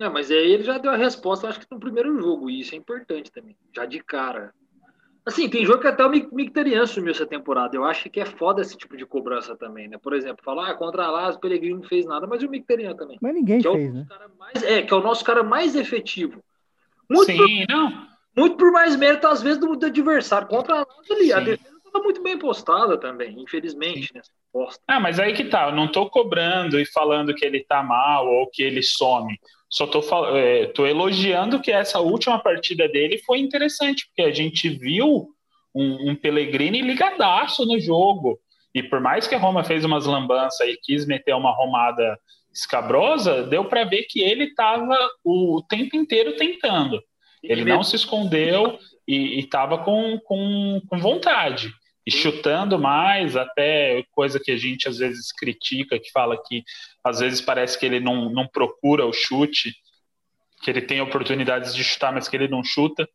[0.00, 2.74] Não, mas aí ele já deu a resposta, acho que no primeiro jogo, e isso
[2.74, 4.54] é importante também, já de cara.
[5.28, 7.76] Assim, tem jogo que até o Mictarian sumiu essa temporada.
[7.76, 9.98] Eu acho que é foda esse tipo de cobrança também, né?
[9.98, 12.96] Por exemplo, falar ah, contra a Las, o Pellegrini não fez nada, mas o Mictarian
[12.96, 13.18] também.
[13.20, 14.06] Mas ninguém é fez, né?
[14.38, 16.42] Mais, é, que é o nosso cara mais efetivo.
[17.10, 18.06] Muito Sim, por, não.
[18.34, 20.48] Muito por mais mérito, às vezes, do, do adversário.
[20.48, 24.82] Contra a Las ali, a defesa estava muito bem postada também, infelizmente, nessa posta.
[24.88, 28.26] Ah, mas aí que tá, eu não tô cobrando e falando que ele tá mal
[28.26, 29.38] ou que ele some.
[29.70, 30.00] Só tô,
[30.36, 35.28] é, tô elogiando que essa última partida dele foi interessante, porque a gente viu
[35.74, 38.38] um, um Pellegrini ligadaço no jogo.
[38.74, 42.18] E por mais que a Roma fez umas lambanças e quis meter uma romada
[42.52, 47.02] escabrosa, deu para ver que ele estava o tempo inteiro tentando.
[47.42, 51.70] Ele não se escondeu e estava com, com, com vontade.
[52.08, 56.64] E chutando mais, até coisa que a gente às vezes critica, que fala que
[57.04, 59.74] às vezes parece que ele não, não procura o chute,
[60.62, 63.06] que ele tem oportunidades de chutar, mas que ele não chuta.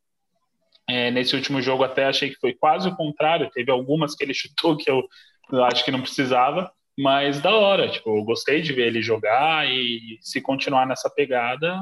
[0.88, 4.34] É, nesse último jogo até achei que foi quase o contrário, teve algumas que ele
[4.36, 5.04] chutou que eu,
[5.52, 9.68] eu acho que não precisava, mas da hora, tipo, eu gostei de ver ele jogar
[9.68, 11.80] e se continuar nessa pegada,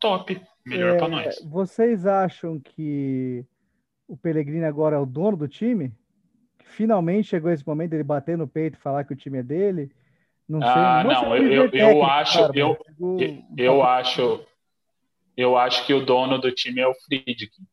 [0.00, 1.36] top, melhor é, para nós.
[1.44, 3.44] Vocês acham que
[4.08, 5.92] o Pellegrini agora é o dono do time?
[6.66, 9.90] Finalmente chegou esse momento dele bater no peito e falar que o time é dele.
[10.48, 10.70] Não sei.
[10.70, 14.46] Ah, não, não eu, eu, técnico, eu, acho, cara, eu, eu, eu acho,
[15.36, 17.66] eu acho que o dono do time é o Friedkin.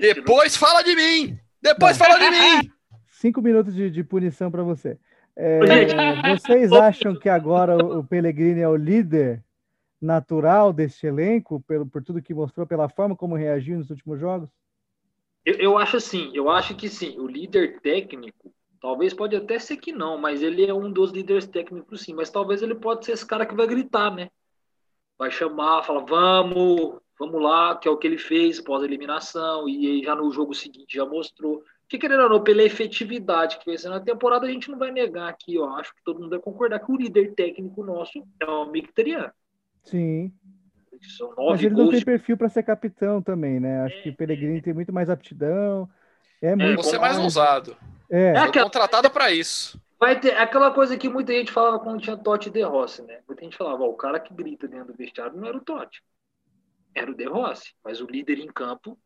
[0.00, 1.38] Depois fala de mim!
[1.60, 2.70] Depois fala de mim!
[3.06, 4.98] Cinco minutos de, de punição para você.
[5.36, 5.60] É,
[6.36, 9.44] vocês acham que agora o Pellegrini é o líder
[10.00, 14.48] natural deste elenco, pelo, por tudo que mostrou, pela forma como reagiu nos últimos jogos?
[15.44, 19.76] Eu, eu acho assim, eu acho que sim, o líder técnico, talvez pode até ser
[19.76, 23.12] que não, mas ele é um dos líderes técnicos sim, mas talvez ele pode ser
[23.12, 24.30] esse cara que vai gritar, né?
[25.18, 30.14] Vai chamar, fala, vamos, vamos lá, que é o que ele fez pós-eliminação, e já
[30.14, 31.62] no jogo seguinte já mostrou.
[31.88, 35.28] Que querendo ou não, pela efetividade que fez na temporada, a gente não vai negar
[35.28, 35.74] aqui, ó.
[35.74, 39.32] Acho que todo mundo vai concordar que o líder técnico nosso é o Mictarian.
[39.82, 40.32] Sim.
[41.36, 43.82] Mas ele não tem perfil para ser capitão também, né?
[43.82, 44.60] Acho é, que o Pellegrini é.
[44.60, 45.88] tem muito mais aptidão.
[46.42, 47.76] É, é muito você é mais ousado.
[48.10, 48.66] É, é aquela...
[48.66, 49.80] contratada para isso.
[49.98, 53.18] Vai ter aquela coisa que muita gente falava quando tinha Totti De Rossi, né?
[53.28, 56.02] Muita gente falava, ó, o cara que grita dentro do vestiário não era o Totti,
[56.94, 58.98] era o De Rossi, mas o líder em campo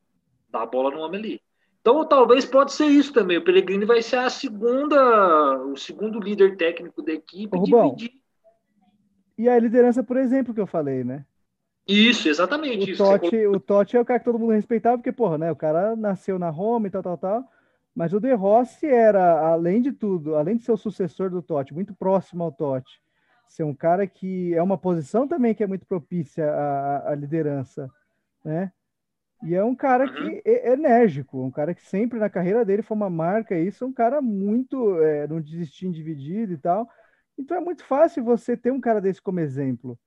[0.49, 1.43] dá a bola no homem ali.
[1.81, 3.37] Então, talvez pode ser isso também.
[3.37, 7.59] O Pellegrini vai ser a segunda, o segundo líder técnico da equipe.
[7.59, 8.13] Ô, dividir.
[9.37, 11.27] E a liderança, por exemplo, que eu falei, né?
[11.87, 12.91] Isso, exatamente.
[12.91, 15.53] O isso Totti, o Totti é o cara que todo mundo respeitava, porque, porra, né?
[15.53, 17.45] O cara nasceu na Roma e tal, tal, tal.
[17.95, 21.73] Mas o De Rossi era, além de tudo, além de ser o sucessor do Totti,
[21.73, 23.01] muito próximo ao Totti,
[23.47, 27.89] ser um cara que é uma posição também que é muito propícia à, à liderança,
[28.45, 28.73] né?
[29.45, 30.41] E é um cara que uhum.
[30.45, 34.23] é enérgico, um cara que sempre na carreira dele foi uma marca, isso, um cara
[34.23, 36.89] muito, é, não desistir dividido e tal.
[37.39, 39.99] Então é muito fácil você ter um cara desse como exemplo.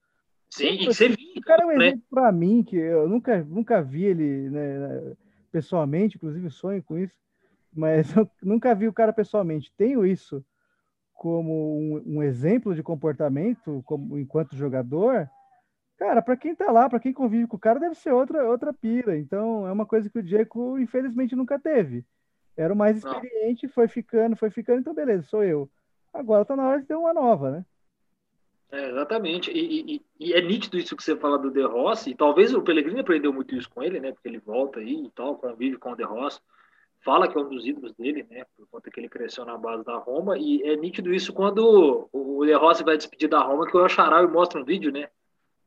[0.50, 1.18] Sim, você viu.
[1.38, 1.88] O cara é um né?
[1.88, 5.16] exemplo para mim, que eu nunca, nunca vi ele né,
[5.52, 7.18] pessoalmente, inclusive sonho com isso
[7.78, 9.72] mas eu nunca vi o cara pessoalmente.
[9.78, 10.44] Tenho isso
[11.14, 15.30] como um, um exemplo de comportamento como enquanto jogador.
[15.98, 18.74] Cara, para quem tá lá, para quem convive com o cara, deve ser outra outra
[18.74, 19.18] pira.
[19.18, 22.06] Então, é uma coisa que o Diego infelizmente nunca teve.
[22.56, 25.70] Era o mais experiente, foi ficando, foi ficando, então beleza, sou eu.
[26.12, 27.66] Agora tá na hora de ter uma nova, né?
[28.72, 29.50] É, exatamente.
[29.52, 32.14] E, e, e, é nítido isso que você fala do De Rossi.
[32.16, 34.12] Talvez o Pellegrini aprendeu muito isso com ele, né?
[34.12, 36.42] Porque ele volta aí e tal, convive com o De Rossi
[37.08, 38.46] fala que é um dos ídolos dele, né?
[38.56, 40.38] Por conta que ele cresceu na base da Roma.
[40.38, 44.30] E é nítido isso quando o De Rossi vai despedir da Roma, que o El
[44.30, 45.10] mostra um vídeo, né?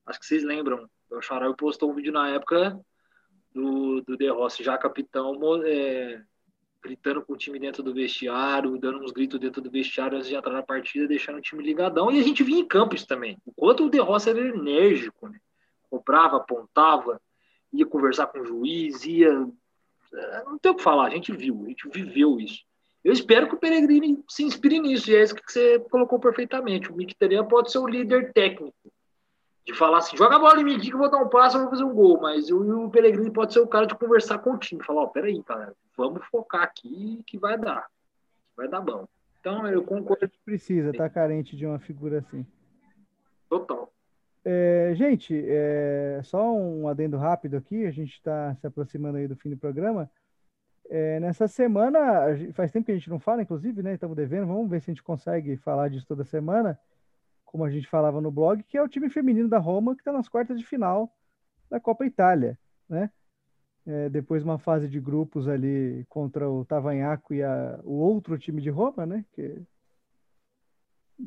[0.05, 0.87] Acho que vocês lembram.
[1.11, 2.79] O El postou um vídeo na época
[3.55, 5.35] do, do De Rossi, já capitão,
[5.65, 6.23] é,
[6.83, 10.35] gritando com o time dentro do vestiário, dando uns gritos dentro do vestiário antes de
[10.35, 12.11] entrar na partida, deixando o time ligadão.
[12.11, 13.37] E a gente vinha em campo isso também.
[13.47, 15.39] Enquanto o De Rossi era enérgico, né?
[15.89, 17.21] Cobrava, apontava,
[17.73, 19.47] ia conversar com o juiz, ia
[20.13, 22.65] é, não tem o que falar, a gente viu, a gente viveu isso.
[23.03, 26.91] Eu espero que o Peregrini se inspire nisso, e é isso que você colocou perfeitamente.
[26.91, 28.75] O Mkhitaryan pode ser o líder técnico,
[29.67, 31.63] de falar assim, joga a bola em mim que eu vou dar um passo, eu
[31.63, 32.91] vou fazer um gol, mas o, o
[33.33, 36.25] pode ser o cara de conversar com o time, falar, ó, oh, peraí, cara, vamos
[36.27, 37.87] focar aqui que vai dar,
[38.57, 39.07] vai dar bom.
[39.41, 40.31] Então, eu concordo.
[40.45, 42.47] Precisa, tá carente de uma figura assim.
[43.49, 43.91] Total.
[44.45, 49.37] É, gente, é, só um adendo rápido aqui, a gente está se aproximando aí do
[49.37, 50.11] fim do programa.
[50.89, 52.01] É, nessa semana,
[52.53, 53.95] faz tempo que a gente não fala, inclusive, né?
[53.95, 56.79] Estamos devendo, vamos ver se a gente consegue falar disso toda semana,
[57.51, 60.13] como a gente falava no blog, que é o time feminino da Roma que está
[60.13, 61.13] nas quartas de final
[61.69, 62.57] da Copa Itália,
[62.89, 63.11] né?
[63.85, 68.63] É, depois uma fase de grupos ali contra o Tavanhaco e a, o outro time
[68.63, 69.25] de Roma, né?
[69.33, 69.61] Que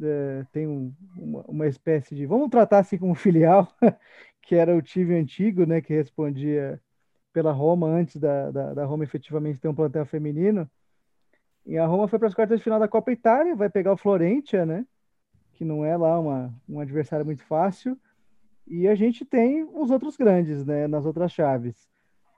[0.01, 2.25] é, tem um, uma, uma, espécie de.
[2.25, 3.67] Vamos tratar assim como filial,
[4.41, 6.81] que era o time antigo, né, que respondia
[7.33, 10.69] pela Roma antes da, da, da Roma efetivamente ter um plantel feminino.
[11.65, 13.97] E a Roma foi para as quartas de final da Copa Itália, vai pegar o
[13.97, 14.85] Florentia, né?
[15.53, 17.97] Que não é lá uma, um adversário muito fácil.
[18.67, 20.87] E a gente tem os outros grandes, né?
[20.87, 21.89] Nas outras chaves.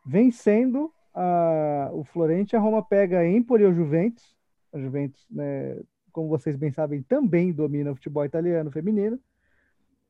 [0.06, 4.36] Vencendo a, o Florentia, a Roma pega a Empoli ou Juventus.
[4.74, 5.78] A Juventus né,
[6.16, 9.20] como vocês bem sabem, também domina o futebol italiano feminino.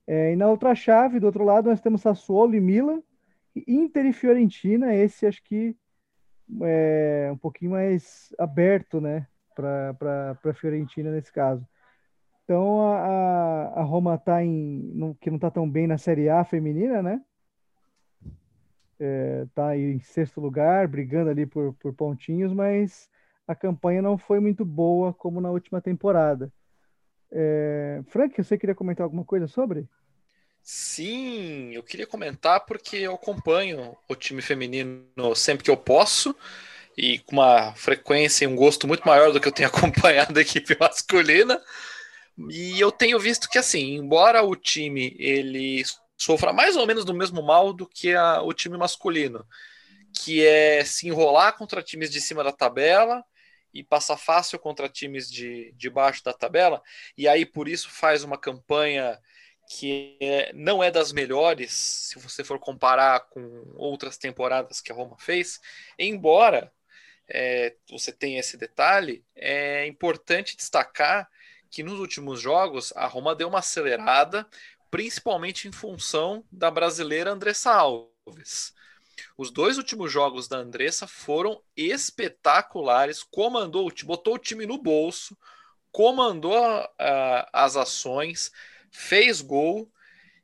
[0.05, 3.01] É, e na outra chave, do outro lado, nós temos Sassuolo e Milan,
[3.67, 4.93] Inter e Fiorentina.
[4.93, 5.75] Esse acho que
[6.61, 9.25] é um pouquinho mais aberto, né,
[9.55, 11.67] para a Fiorentina nesse caso.
[12.45, 15.15] Então a, a Roma está em.
[15.19, 17.21] Que não está tão bem na Série A feminina, né?
[18.99, 23.09] É, em sexto lugar, brigando ali por, por pontinhos, mas
[23.47, 26.51] a campanha não foi muito boa como na última temporada.
[27.31, 28.01] É...
[28.07, 29.87] Frank, você queria comentar alguma coisa sobre?
[30.61, 36.35] Sim, eu queria comentar porque eu acompanho o time feminino sempre que eu posso
[36.97, 40.41] e com uma frequência e um gosto muito maior do que eu tenho acompanhado a
[40.41, 41.61] equipe masculina.
[42.49, 45.83] E eu tenho visto que assim, embora o time ele
[46.17, 49.45] sofra mais ou menos do mesmo mal do que a, o time masculino,
[50.13, 53.23] que é se enrolar contra times de cima da tabela
[53.73, 56.81] e passa fácil contra times de, de baixo da tabela,
[57.17, 59.19] e aí por isso faz uma campanha
[59.69, 64.95] que é, não é das melhores, se você for comparar com outras temporadas que a
[64.95, 65.59] Roma fez,
[65.97, 66.71] embora
[67.27, 71.27] é, você tenha esse detalhe, é importante destacar
[71.75, 74.47] que nos últimos jogos a Roma deu uma acelerada,
[74.89, 78.73] principalmente em função da brasileira Andressa Alves.
[79.37, 83.23] Os dois últimos jogos da Andressa foram espetaculares.
[83.23, 85.37] Comandou, botou o time no bolso,
[85.91, 88.53] comandou uh, as ações,
[88.89, 89.91] fez gol.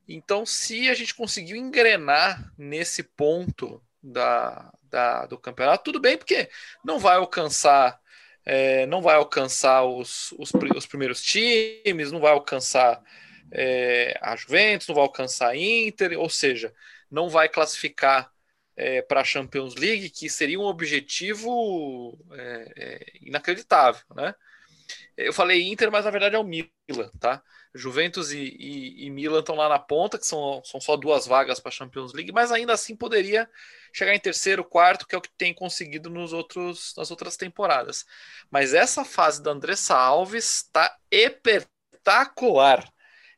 [0.06, 6.50] Então, se a gente conseguiu engrenar nesse ponto da, da, do campeonato, tudo bem, porque
[6.84, 8.01] não vai alcançar
[8.44, 13.02] é, não vai alcançar os, os, os, primeiros times, não vai alcançar
[13.50, 16.72] é, a Juventus, não vai alcançar a Inter, ou seja,
[17.10, 18.30] não vai classificar
[18.76, 24.34] é, para a Champions League, que seria um objetivo é, é, inacreditável, né?
[25.16, 27.42] Eu falei Inter, mas na verdade é o Milan, tá?
[27.74, 31.58] Juventus e, e, e Milan estão lá na ponta, que são, são só duas vagas
[31.58, 33.48] para a Champions League, mas ainda assim poderia
[33.92, 38.04] chegar em terceiro, quarto, que é o que tem conseguido nos outros, nas outras temporadas.
[38.50, 42.86] Mas essa fase da Andressa Alves está espetacular.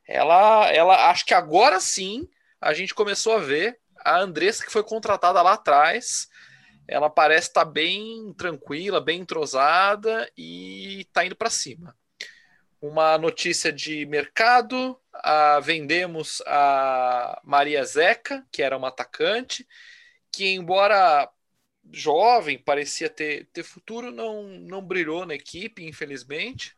[0.07, 2.29] Ela, ela, acho que agora sim
[2.61, 6.29] a gente começou a ver a Andressa que foi contratada lá atrás.
[6.89, 11.97] Ela parece estar tá bem tranquila, bem entrosada e está indo para cima.
[12.87, 19.67] Uma notícia de mercado: a, vendemos a Maria Zeca, que era uma atacante,
[20.31, 21.31] que embora
[21.91, 26.77] jovem, parecia ter, ter futuro, não, não brilhou na equipe, infelizmente.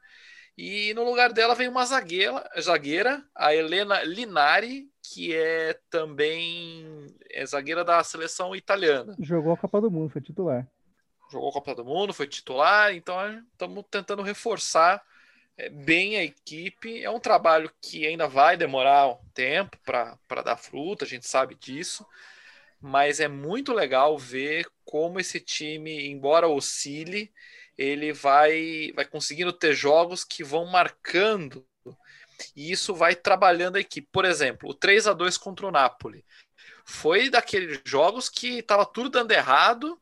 [0.57, 7.45] E no lugar dela vem uma zagueira, zagueira, a Helena Linari, que é também é
[7.45, 9.17] zagueira da seleção italiana.
[9.19, 10.69] Jogou a Copa do Mundo, foi titular.
[11.33, 15.16] Jogou a Copa do Mundo, foi titular, então estamos tentando reforçar é,
[15.71, 17.03] bem a equipe.
[17.03, 21.55] É um trabalho que ainda vai demorar um tempo para dar fruta, a gente sabe
[21.55, 22.07] disso,
[22.81, 27.33] mas é muito legal ver como esse time, embora oscile,
[27.77, 31.67] ele vai, vai conseguindo ter jogos que vão marcando
[32.55, 34.09] e isso vai trabalhando a equipe.
[34.13, 36.25] Por exemplo, o 3 a 2 contra o Napoli
[36.85, 40.01] foi daqueles jogos que estava tudo dando errado,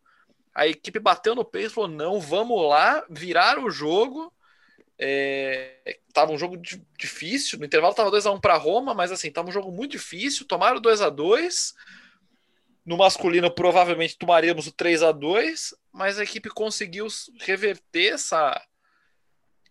[0.55, 4.33] a equipe bateu no peito e falou: não, vamos lá, virar o jogo.
[4.99, 6.57] É, tava um jogo
[6.97, 10.81] difícil, no intervalo tava 2x1 para Roma, mas assim, tava um jogo muito difícil, tomaram
[10.81, 11.75] 2 a 2
[12.87, 17.07] no masculino, provavelmente tomaríamos o 3 a 2 mas a equipe conseguiu
[17.39, 18.61] reverter essa,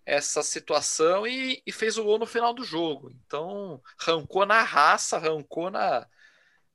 [0.05, 3.11] essa situação e, e, fez o gol no final do jogo.
[3.11, 6.07] Então, arrancou na raça, arrancou na,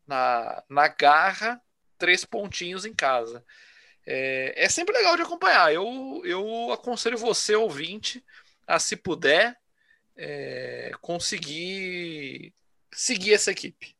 [0.07, 1.59] na, na garra,
[1.97, 3.43] três pontinhos em casa.
[4.11, 5.71] É, é sempre legal de acompanhar.
[5.71, 8.25] Eu, eu aconselho você, ouvinte,
[8.67, 9.55] a se puder,
[10.17, 12.55] é, conseguir
[12.91, 13.95] seguir essa equipe.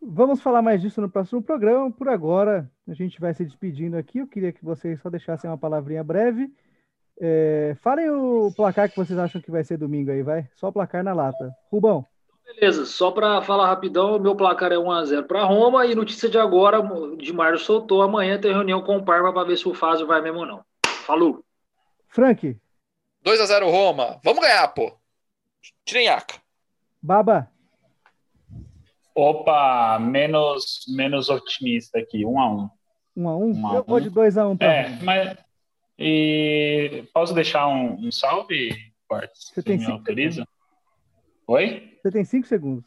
[0.00, 1.90] Vamos falar mais disso no próximo programa.
[1.90, 4.18] Por agora, a gente vai se despedindo aqui.
[4.18, 6.48] Eu queria que vocês só deixassem uma palavrinha breve.
[7.20, 10.48] É, falem o placar que vocês acham que vai ser domingo aí, vai?
[10.54, 11.52] Só o placar na lata.
[11.68, 12.06] Rubão.
[12.46, 16.80] Beleza, só para falar rapidão, meu placar é 1x0 para Roma e notícia de agora,
[17.16, 20.22] de Mário soltou, amanhã tem reunião com o Parma para ver se o Fázio vai
[20.22, 20.64] mesmo ou não.
[21.04, 21.44] Falou.
[22.08, 22.56] Frank.
[23.24, 24.20] 2x0 Roma.
[24.22, 24.96] Vamos ganhar, pô.
[25.84, 26.36] Tirenhaca.
[27.02, 27.50] Baba.
[29.12, 32.70] Opa, menos, menos otimista aqui, um a um.
[33.16, 33.52] Um a um?
[33.52, 35.36] um a Eu vou de dois a um para É, mas
[35.98, 38.70] e posso deixar um, um salve,
[39.08, 39.50] Quartz?
[39.52, 40.46] Você tem me autoriza?
[41.46, 41.98] Oi?
[42.02, 42.84] Você tem cinco segundos.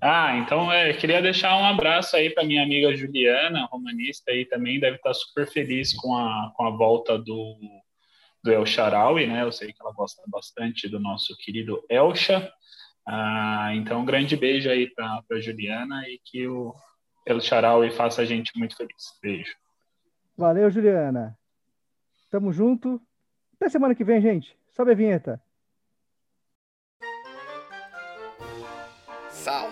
[0.00, 4.78] Ah, então é, queria deixar um abraço aí para minha amiga Juliana, romanista aí também,
[4.78, 7.56] deve estar super feliz com a, com a volta do,
[8.44, 9.42] do El Sharawi, né?
[9.42, 12.52] Eu sei que ela gosta bastante do nosso querido Elcha.
[13.06, 16.74] Ah, então, um grande beijo aí para a Juliana e que o
[17.24, 19.18] El Charaui faça a gente muito feliz.
[19.22, 19.54] Beijo.
[20.36, 21.36] Valeu, Juliana.
[22.30, 23.00] Tamo junto.
[23.54, 24.56] Até semana que vem, gente.
[24.70, 25.42] Sobe a vinheta.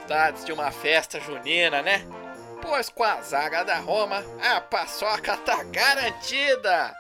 [0.06, 2.06] Saudades de uma festa junina, né?
[2.60, 6.94] Pois com a zaga da Roma, a paçoca tá garantida.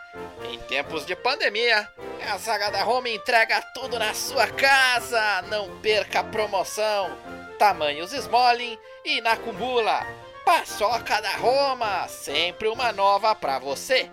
[0.50, 1.86] Em tempos de pandemia,
[2.32, 5.42] a Zaga da Roma entrega tudo na sua casa.
[5.50, 7.14] Não perca a promoção.
[7.58, 10.00] Tamanhos Smolin e na Cumbula.
[10.42, 14.08] Paçoca da Roma, sempre uma nova pra você.